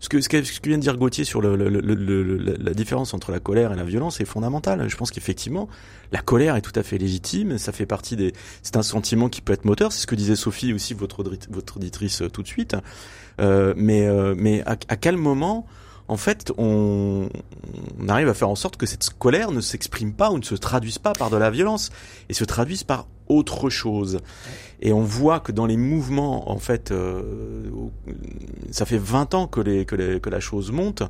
Ce 0.00 0.08
que, 0.08 0.20
ce 0.20 0.28
que, 0.28 0.44
ce 0.44 0.60
que 0.60 0.68
vient 0.68 0.78
de 0.78 0.82
dire 0.82 0.96
Gauthier 0.96 1.24
sur 1.24 1.40
le, 1.40 1.56
le, 1.56 1.68
le, 1.68 2.36
la 2.36 2.72
différence 2.72 3.14
entre 3.14 3.32
la 3.32 3.40
colère 3.40 3.72
et 3.72 3.76
la 3.76 3.82
violence 3.82 4.20
est 4.20 4.24
fondamental. 4.24 4.88
Je 4.88 4.96
pense 4.96 5.10
qu'effectivement, 5.10 5.68
la 6.12 6.20
colère 6.20 6.54
est 6.54 6.60
tout 6.60 6.76
à 6.76 6.84
fait 6.84 6.98
légitime. 6.98 7.58
Ça 7.58 7.72
fait 7.72 7.84
partie 7.86 8.14
des, 8.14 8.32
c'est 8.62 8.76
un 8.76 8.84
sentiment 8.84 9.28
qui 9.28 9.40
peut 9.40 9.52
être 9.52 9.64
moteur. 9.64 9.90
C'est 9.90 10.02
ce 10.02 10.06
que 10.06 10.14
disait 10.14 10.36
Sophie 10.36 10.72
aussi, 10.72 10.94
votre, 10.94 11.24
votre 11.50 11.76
auditrice 11.78 12.22
euh, 12.22 12.28
tout 12.28 12.44
de 12.44 12.46
suite. 12.46 12.76
Euh, 13.40 13.74
mais, 13.76 14.06
euh, 14.06 14.36
mais 14.38 14.62
à, 14.66 14.76
à, 14.88 14.96
quel 14.96 15.16
moment 15.16 15.66
en 16.08 16.16
fait, 16.16 16.52
on, 16.56 17.28
on, 18.00 18.08
arrive 18.08 18.28
à 18.28 18.34
faire 18.34 18.48
en 18.48 18.54
sorte 18.54 18.76
que 18.76 18.86
cette 18.86 19.10
colère 19.10 19.52
ne 19.52 19.60
s'exprime 19.60 20.14
pas 20.14 20.30
ou 20.30 20.38
ne 20.38 20.42
se 20.42 20.54
traduise 20.54 20.98
pas 20.98 21.12
par 21.12 21.28
de 21.28 21.36
la 21.36 21.50
violence 21.50 21.90
et 22.30 22.34
se 22.34 22.44
traduise 22.44 22.82
par 22.82 23.06
autre 23.28 23.68
chose. 23.68 24.18
Et 24.80 24.92
on 24.92 25.02
voit 25.02 25.40
que 25.40 25.52
dans 25.52 25.66
les 25.66 25.76
mouvements, 25.76 26.50
en 26.50 26.58
fait, 26.58 26.92
euh, 26.92 27.68
ça 28.70 28.86
fait 28.86 28.98
20 28.98 29.34
ans 29.34 29.46
que, 29.46 29.60
les, 29.60 29.84
que, 29.84 29.96
les, 29.96 30.20
que 30.20 30.30
la 30.30 30.40
chose 30.40 30.72
monte 30.72 31.02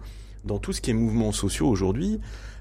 dans 0.45 0.59
tout 0.59 0.73
ce 0.73 0.81
qui 0.81 0.91
est 0.91 0.95
mouvements 0.95 1.33
sociaux 1.33 1.69
aujourd'hui. 1.69 2.21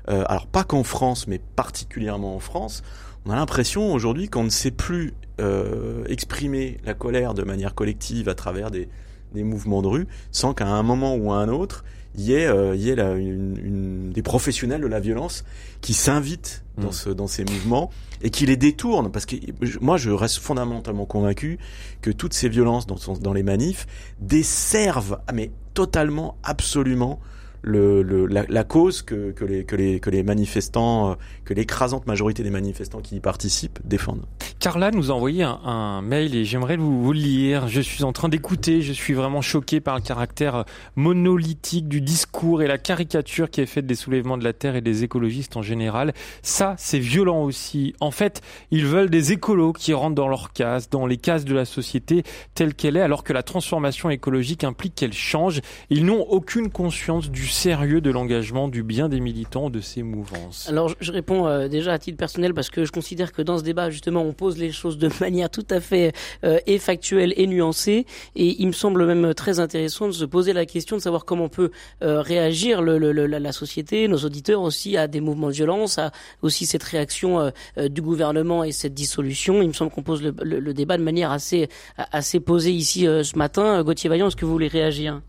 Euh, 0.10 0.24
alors 0.28 0.46
pas 0.46 0.64
qu'en 0.64 0.84
France, 0.84 1.28
mais 1.28 1.40
particulièrement 1.56 2.36
en 2.36 2.40
France, 2.40 2.84
on 3.26 3.32
a 3.32 3.36
l'impression 3.36 3.94
aujourd'hui 3.94 4.30
qu'on 4.30 4.44
ne 4.44 4.50
sait 4.50 4.72
plus 4.72 5.14
euh, 5.42 6.04
exprimer 6.06 6.78
la 6.86 6.94
colère 6.94 7.34
de 7.34 7.44
manière 7.44 7.74
collective 7.74 8.30
à 8.30 8.36
travers 8.36 8.72
des, 8.72 8.88
des 9.34 9.44
mouvements 9.44 9.82
de 9.82 9.88
rue, 9.88 10.08
sans 10.32 10.54
qu'à 10.54 10.68
un 10.68 10.84
moment 10.84 11.16
ou 11.16 11.32
à 11.32 11.38
un 11.38 11.50
autre, 11.50 11.84
il 12.16 12.24
y 12.24 12.34
ait, 12.34 12.48
euh, 12.48 12.76
il 12.76 12.82
y 12.82 12.90
ait 12.90 12.96
la, 12.96 13.14
une, 13.14 13.58
une, 13.64 14.12
des 14.12 14.24
professionnels 14.24 14.82
de 14.82 14.88
la 14.88 15.00
violence 15.00 15.44
qui 15.82 15.94
s'invitent 15.94 16.64
dans, 16.78 16.90
mm. 16.90 16.94
ce, 16.94 17.10
dans 17.10 17.28
ces 17.28 17.46
mouvements 17.46 17.92
et 18.24 18.32
qui 18.32 18.46
les 18.46 18.58
détournent. 18.58 19.12
Parce 19.12 19.26
que 19.26 19.36
moi, 19.82 19.98
je 19.98 20.10
reste 20.10 20.38
fondamentalement 20.38 21.06
convaincu 21.06 21.60
que 22.02 22.10
toutes 22.10 22.34
ces 22.34 22.50
violences 22.50 22.88
dans, 22.88 22.98
dans 23.22 23.34
les 23.34 23.44
manifs 23.44 23.86
desservent, 24.20 25.20
ah, 25.28 25.34
mais 25.34 25.52
totalement, 25.76 26.38
absolument, 26.44 27.20
la, 27.64 28.64
cause 28.64 29.02
que, 29.02 29.34
les, 29.44 30.24
manifestants, 30.24 31.12
euh, 31.12 31.16
que 31.46 31.54
l'écrasante 31.54 32.08
majorité 32.08 32.44
des 32.44 32.50
manifestants 32.50 33.02
qui 33.02 33.16
y 33.16 33.20
participent 33.20 33.80
défendent. 33.86 34.26
Carla 34.60 34.92
nous 34.92 35.12
a 35.12 35.14
envoyé 35.14 35.44
un, 35.44 36.02
mail 36.02 36.36
et 36.36 36.46
j'aimerais 36.46 36.78
vous, 36.78 37.04
vous, 37.04 37.14
lire. 37.14 37.68
Je 37.68 37.82
suis 37.82 38.04
en 38.04 38.14
train 38.14 38.30
d'écouter, 38.30 38.82
je 38.82 38.94
suis 38.94 39.14
vraiment 39.14 39.42
choqué 39.42 39.80
par 39.80 39.96
le 39.96 40.02
caractère 40.02 40.66
monolithique 40.96 41.88
du 41.88 42.02
discours 42.02 42.62
et 42.62 42.68
la 42.68 42.78
caricature 42.78 43.50
qui 43.50 43.62
est 43.62 43.66
faite 43.66 43.86
des 43.86 43.96
soulèvements 43.96 44.38
de 44.38 44.44
la 44.44 44.54
Terre 44.54 44.76
et 44.76 44.82
des 44.82 45.04
écologistes 45.04 45.58
en 45.58 45.62
général. 45.62 46.14
Ça, 46.42 46.76
c'est 46.78 47.00
violent 47.00 47.44
aussi. 47.44 47.94
En 48.00 48.12
fait, 48.12 48.42
ils 48.72 48.86
veulent 48.86 49.10
des 49.10 49.32
écolos 49.32 49.74
qui 49.74 49.94
rentrent 49.94 50.16
dans 50.16 50.28
leurs 50.28 50.54
cases, 50.54 50.90
dans 50.90 51.06
les 51.06 51.18
cases 51.18 51.46
de 51.46 51.56
la 51.56 51.66
société 51.66 52.24
telle 52.56 52.74
qu'elle 52.74 52.98
est, 52.98 53.02
alors 53.02 53.24
que 53.24 53.34
la 53.34 53.44
transformation 53.44 54.10
écologique 54.10 54.64
implique 54.64 54.96
qu'elle 54.96 55.14
change. 55.14 55.62
Ils 55.90 56.06
n'ont 56.06 56.22
aucune 56.22 56.70
conscience 56.70 57.30
du 57.30 57.47
sérieux 57.52 58.02
de 58.02 58.10
l'engagement 58.12 58.68
du 58.68 58.84
bien 58.84 59.10
des 59.10 59.20
militants 59.20 59.70
de 59.70 59.80
ces 59.80 60.04
mouvances? 60.04 60.68
Alors 60.70 60.94
je 61.00 61.12
réponds 61.12 61.48
euh, 61.48 61.68
déjà 61.68 61.94
à 61.94 62.00
titre 62.00 62.18
personnel 62.18 62.54
parce 62.54 62.70
que 62.70 62.86
je 62.86 62.92
considère 62.92 63.32
que 63.32 63.42
dans 63.42 63.58
ce 63.58 63.64
débat 63.64 63.90
justement 63.90 64.22
on 64.22 64.34
pose 64.34 64.58
les 64.58 64.72
choses 64.72 64.98
de 64.98 65.10
manière 65.22 65.50
tout 65.50 65.66
à 65.70 65.80
fait 65.80 66.14
euh, 66.44 66.60
et 66.68 66.78
factuelle 66.78 67.34
et 67.38 67.48
nuancée 67.48 68.06
et 68.36 68.62
il 68.62 68.68
me 68.68 68.72
semble 68.72 69.06
même 69.06 69.34
très 69.34 69.60
intéressant 69.60 70.08
de 70.08 70.12
se 70.12 70.26
poser 70.26 70.54
la 70.54 70.66
question 70.66 70.98
de 70.98 71.02
savoir 71.02 71.26
comment 71.26 71.50
peut 71.50 71.72
euh, 72.04 72.22
réagir 72.22 72.82
le, 72.82 72.98
le, 72.98 73.12
la, 73.12 73.40
la, 73.40 73.52
société, 73.52 74.08
nos 74.08 74.18
auditeurs 74.18 74.62
aussi 74.62 74.98
à 74.98 75.08
des 75.08 75.22
mouvements 75.22 75.48
de 75.48 75.54
violence, 75.54 75.98
à 75.98 76.12
aussi 76.42 76.66
cette 76.66 76.84
réaction 76.84 77.40
euh, 77.40 77.50
euh, 77.78 77.90
du 77.90 78.02
gouvernement 78.02 78.64
et 78.64 78.72
cette 78.72 78.94
dissolution. 78.94 79.62
Il 79.62 79.70
me 79.70 79.74
semble 79.74 79.92
qu'on 79.92 80.04
pose 80.04 80.22
le, 80.22 80.34
le, 80.42 80.74
débat 80.74 80.98
de 80.98 81.04
manière 81.04 81.32
assez 81.32 81.70
assez 81.98 82.40
posée 82.40 82.72
ici 82.72 83.08
euh, 83.08 83.24
ce 83.24 83.38
matin. 83.38 83.84
Gauthier 83.84 84.10
Vaillant, 84.10 84.28
est-ce 84.28 84.36
que 84.36 84.46
vous 84.46 84.52
voulez 84.52 84.68
réagir? 84.68 85.22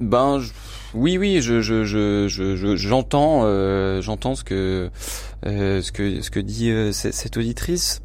Ben 0.00 0.40
je, 0.40 0.50
oui 0.94 1.18
oui 1.18 1.40
je 1.40 1.60
je 1.60 1.84
je 1.84 2.28
je 2.28 2.76
j'entends 2.76 3.42
euh, 3.44 4.02
j'entends 4.02 4.34
ce 4.34 4.44
que 4.44 4.90
euh, 5.46 5.82
ce 5.82 5.92
que 5.92 6.22
ce 6.22 6.30
que 6.30 6.40
dit 6.40 6.70
euh, 6.70 6.92
cette 6.92 7.36
auditrice. 7.36 8.00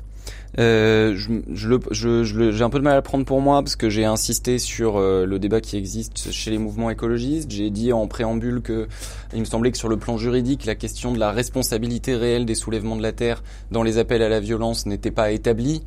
Euh, 0.57 1.13
je, 1.15 1.31
je, 1.53 1.75
je, 1.91 2.23
je, 2.23 2.51
j'ai 2.51 2.63
un 2.63 2.71
peu 2.71 2.79
de 2.79 2.83
mal 2.83 2.97
à 2.97 3.03
prendre 3.03 3.23
pour 3.23 3.39
moi 3.39 3.61
parce 3.61 3.75
que 3.75 3.87
j'ai 3.87 4.05
insisté 4.05 4.57
sur 4.57 4.97
euh, 4.97 5.25
le 5.25 5.37
débat 5.37 5.61
qui 5.61 5.77
existe 5.77 6.31
chez 6.31 6.49
les 6.49 6.57
mouvements 6.57 6.89
écologistes. 6.89 7.51
J'ai 7.51 7.69
dit 7.69 7.93
en 7.93 8.07
préambule 8.07 8.61
que 8.61 8.87
il 9.33 9.39
me 9.41 9.45
semblait 9.45 9.71
que 9.71 9.77
sur 9.77 9.89
le 9.89 9.97
plan 9.97 10.17
juridique, 10.17 10.65
la 10.65 10.73
question 10.73 11.11
de 11.11 11.19
la 11.19 11.31
responsabilité 11.31 12.15
réelle 12.15 12.45
des 12.45 12.55
soulèvements 12.55 12.95
de 12.95 13.03
la 13.03 13.11
terre 13.11 13.43
dans 13.69 13.83
les 13.83 13.99
appels 13.99 14.23
à 14.23 14.29
la 14.29 14.39
violence 14.39 14.87
n'était 14.87 15.11
pas 15.11 15.31
établie, 15.31 15.83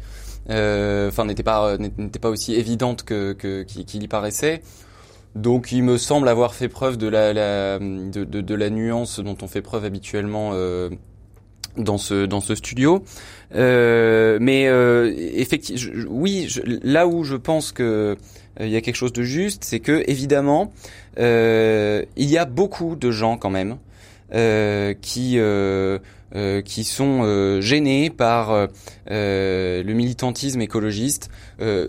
euh, 0.48 1.09
enfin 1.09 1.25
n'était 1.25 1.42
pas 1.42 1.77
n'était 1.77 2.20
pas 2.20 2.31
aussi 2.31 2.55
évidente 2.55 3.03
que 3.03 3.33
qu'il 3.33 4.03
y 4.03 4.09
paraissait. 4.09 4.62
Donc 5.35 5.73
il 5.73 5.83
me 5.83 5.97
semble 5.97 6.29
avoir 6.29 6.55
fait 6.55 6.68
preuve 6.68 6.97
de 6.99 7.09
la, 7.09 8.71
nuance 8.71 9.21
dont 9.21 9.37
on 9.42 9.49
fait 9.49 9.62
preuve 9.62 9.85
habituellement 9.85 10.51
euh, 10.53 10.90
dans 11.77 11.97
ce 11.99 12.55
studio. 12.55 13.03
Euh, 13.55 14.38
mais 14.40 14.66
euh, 14.68 15.12
effectivement, 15.16 16.05
oui, 16.09 16.49
là 16.83 17.07
où 17.07 17.25
je 17.25 17.37
pense 17.37 17.73
que 17.73 18.16
euh, 18.61 18.66
y 18.66 18.77
a 18.77 18.81
quelque 18.81 18.97
chose 18.97 19.12
de 19.12 19.23
juste, 19.23 19.64
c'est 19.64 19.81
que 19.81 20.03
évidemment 20.07 20.73
il 21.16 22.05
y 22.16 22.38
a 22.38 22.45
beaucoup 22.45 22.97
de 22.97 23.11
gens 23.11 23.37
quand 23.37 23.51
même 23.51 23.77
qui 25.01 25.38
qui 26.64 26.85
sont 26.85 27.61
gênés 27.61 28.11
par 28.11 28.68
le 29.07 29.92
militantisme 29.92 30.61
écologiste 30.61 31.31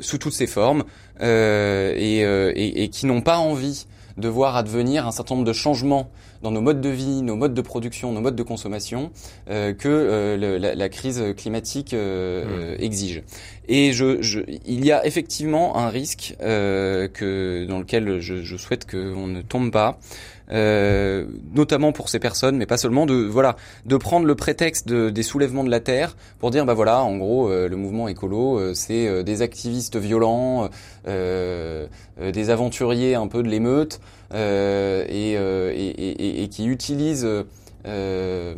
sous 0.01 0.17
toutes 0.17 0.33
ses 0.33 0.47
formes. 0.47 0.83
Euh, 1.21 1.93
et, 1.95 2.25
euh, 2.25 2.51
et, 2.55 2.83
et, 2.83 2.89
qui 2.89 3.05
n'ont 3.05 3.21
pas 3.21 3.37
envie 3.37 3.85
de 4.17 4.27
voir 4.27 4.55
advenir 4.55 5.07
un 5.07 5.11
certain 5.11 5.35
nombre 5.35 5.47
de 5.47 5.53
changements 5.53 6.09
dans 6.41 6.51
nos 6.51 6.61
modes 6.61 6.81
de 6.81 6.89
vie, 6.89 7.21
nos 7.21 7.35
modes 7.35 7.53
de 7.53 7.61
production, 7.61 8.11
nos 8.11 8.21
modes 8.21 8.35
de 8.35 8.43
consommation 8.43 9.11
euh, 9.49 9.73
que 9.73 9.87
euh, 9.87 10.37
le, 10.37 10.57
la, 10.57 10.75
la, 10.75 10.89
crise 10.89 11.23
climatique 11.37 11.93
euh, 11.93 12.75
mmh. 12.77 12.83
exige. 12.83 13.23
Et 13.67 13.93
je, 13.93 14.21
je, 14.21 14.41
il 14.65 14.85
y 14.85 14.91
a 14.91 15.05
effectivement 15.05 15.77
un 15.77 15.89
risque 15.89 16.35
que 16.39 17.65
dans 17.65 17.79
lequel 17.79 18.19
je, 18.19 18.43
je 18.43 18.57
souhaite 18.57 18.89
qu'on 18.89 19.27
ne 19.27 19.41
tombe 19.41 19.71
pas, 19.71 19.99
euh, 20.53 21.25
notamment 21.53 21.91
pour 21.91 22.09
ces 22.09 22.19
personnes, 22.19 22.57
mais 22.57 22.65
pas 22.65 22.77
seulement, 22.77 23.05
de 23.05 23.15
voilà, 23.15 23.55
de 23.85 23.97
prendre 23.97 24.25
le 24.25 24.35
prétexte 24.35 24.87
de, 24.87 25.09
des 25.09 25.23
soulèvements 25.23 25.63
de 25.63 25.71
la 25.71 25.79
terre 25.79 26.15
pour 26.39 26.51
dire 26.51 26.65
bah 26.65 26.75
voilà, 26.75 27.01
en 27.01 27.17
gros, 27.17 27.49
euh, 27.49 27.67
le 27.67 27.75
mouvement 27.75 28.07
écolo, 28.07 28.59
euh, 28.59 28.73
c'est 28.73 29.07
euh, 29.07 29.23
des 29.23 29.41
activistes 29.41 29.97
violents, 29.97 30.69
des 31.05 32.49
aventuriers 32.49 33.15
un 33.15 33.27
peu 33.27 33.41
de 33.41 33.49
l'émeute, 33.49 33.99
et, 34.33 34.37
et, 34.37 35.33
et, 35.33 36.43
et, 36.43 36.47
qui 36.49 36.65
utilisent 36.67 37.27
ce, 37.85 38.55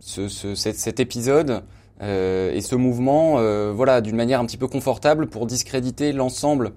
ce, 0.00 0.54
cet, 0.54 0.76
cet, 0.76 1.00
épisode. 1.00 1.62
et 2.00 2.60
ce 2.60 2.74
mouvement, 2.76 3.40
voilà, 3.72 4.00
d'une 4.00 4.16
manière 4.16 4.40
un 4.40 4.46
petit 4.46 4.56
peu 4.56 4.68
confortable 4.68 5.26
pour 5.26 5.46
discréditer 5.46 6.12
l'ensemble 6.12 6.72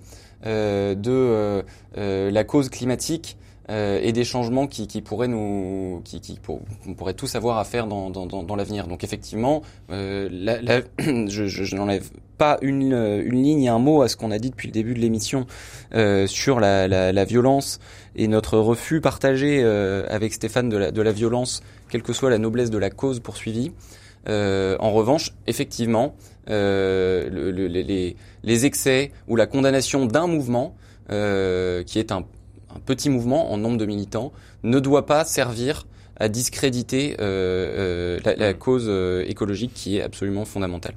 de 0.46 1.64
la 1.96 2.44
cause 2.44 2.70
climatique 2.70 3.38
euh, 3.70 4.00
et 4.02 4.12
des 4.12 4.24
changements 4.24 4.68
qui, 4.68 4.88
qui 4.88 5.02
pourraient 5.02 5.28
nous, 5.28 6.02
qui, 6.04 6.20
qui 6.20 6.38
pour, 6.40 6.62
pourrait 6.98 7.14
tous 7.14 7.36
avoir 7.36 7.58
à 7.58 7.64
faire 7.64 7.88
dans, 7.88 8.10
dans, 8.10 8.26
dans, 8.26 8.56
l'avenir. 8.56 8.88
Donc 8.88 9.04
effectivement, 9.04 9.62
euh, 9.90 10.28
la, 10.32 10.62
la, 10.62 10.82
je, 11.00 11.48
je, 11.48 11.64
je 11.64 11.76
n'enlève 11.76 12.10
pas 12.38 12.58
une, 12.62 12.94
une 12.94 13.42
ligne 13.42 13.64
et 13.64 13.70
un 13.70 13.80
mot 13.80 14.02
à 14.02 14.10
ce 14.10 14.18
qu'on 14.18 14.32
a 14.32 14.40
dit 14.40 14.50
depuis 14.50 14.68
le 14.68 14.74
début 14.74 14.94
de 14.94 15.00
l'émission 15.00 15.46
euh, 15.94 16.28
sur 16.28 16.60
la, 16.60 16.88
la, 16.88 17.12
la, 17.12 17.26
violence 17.26 17.80
et 18.16 18.28
notre 18.28 18.58
refus 18.58 19.02
partagé 19.02 19.62
euh, 19.64 20.06
avec 20.10 20.34
Stéphane 20.34 20.70
de 20.70 20.78
la, 20.78 20.92
de 20.92 21.02
la 21.02 21.12
violence, 21.12 21.64
quelle 21.90 22.04
que 22.04 22.14
soit 22.14 22.30
la 22.30 22.40
noblesse 22.40 22.70
de 22.70 22.78
la 22.78 22.90
cause 22.90 23.20
poursuivie. 23.20 23.72
Euh, 24.28 24.78
en 24.80 24.92
revanche, 24.92 25.32
effectivement, 25.48 26.16
euh, 26.50 27.30
le, 27.30 27.52
le, 27.52 27.68
les, 27.68 28.16
les 28.44 28.66
excès 28.66 29.12
ou 29.28 29.36
la 29.36 29.48
condamnation 29.48 30.06
d'un 30.06 30.28
mouvement 30.28 30.76
euh, 31.12 31.84
qui 31.84 32.00
est 32.00 32.12
un 32.12 32.26
un 32.76 32.80
petit 32.80 33.10
mouvement 33.10 33.52
en 33.52 33.58
nombre 33.58 33.78
de 33.78 33.86
militants 33.86 34.32
ne 34.64 34.80
doit 34.80 35.06
pas 35.06 35.26
servir 35.26 35.86
à 36.18 36.30
discréditer 36.30 37.16
euh, 37.20 38.20
euh, 38.24 38.36
la, 38.38 38.54
cause 38.54 38.86
euh, 38.88 39.26
écologique 39.28 39.74
qui 39.74 39.98
est 39.98 40.02
absolument 40.02 40.46
fondamentale. 40.46 40.94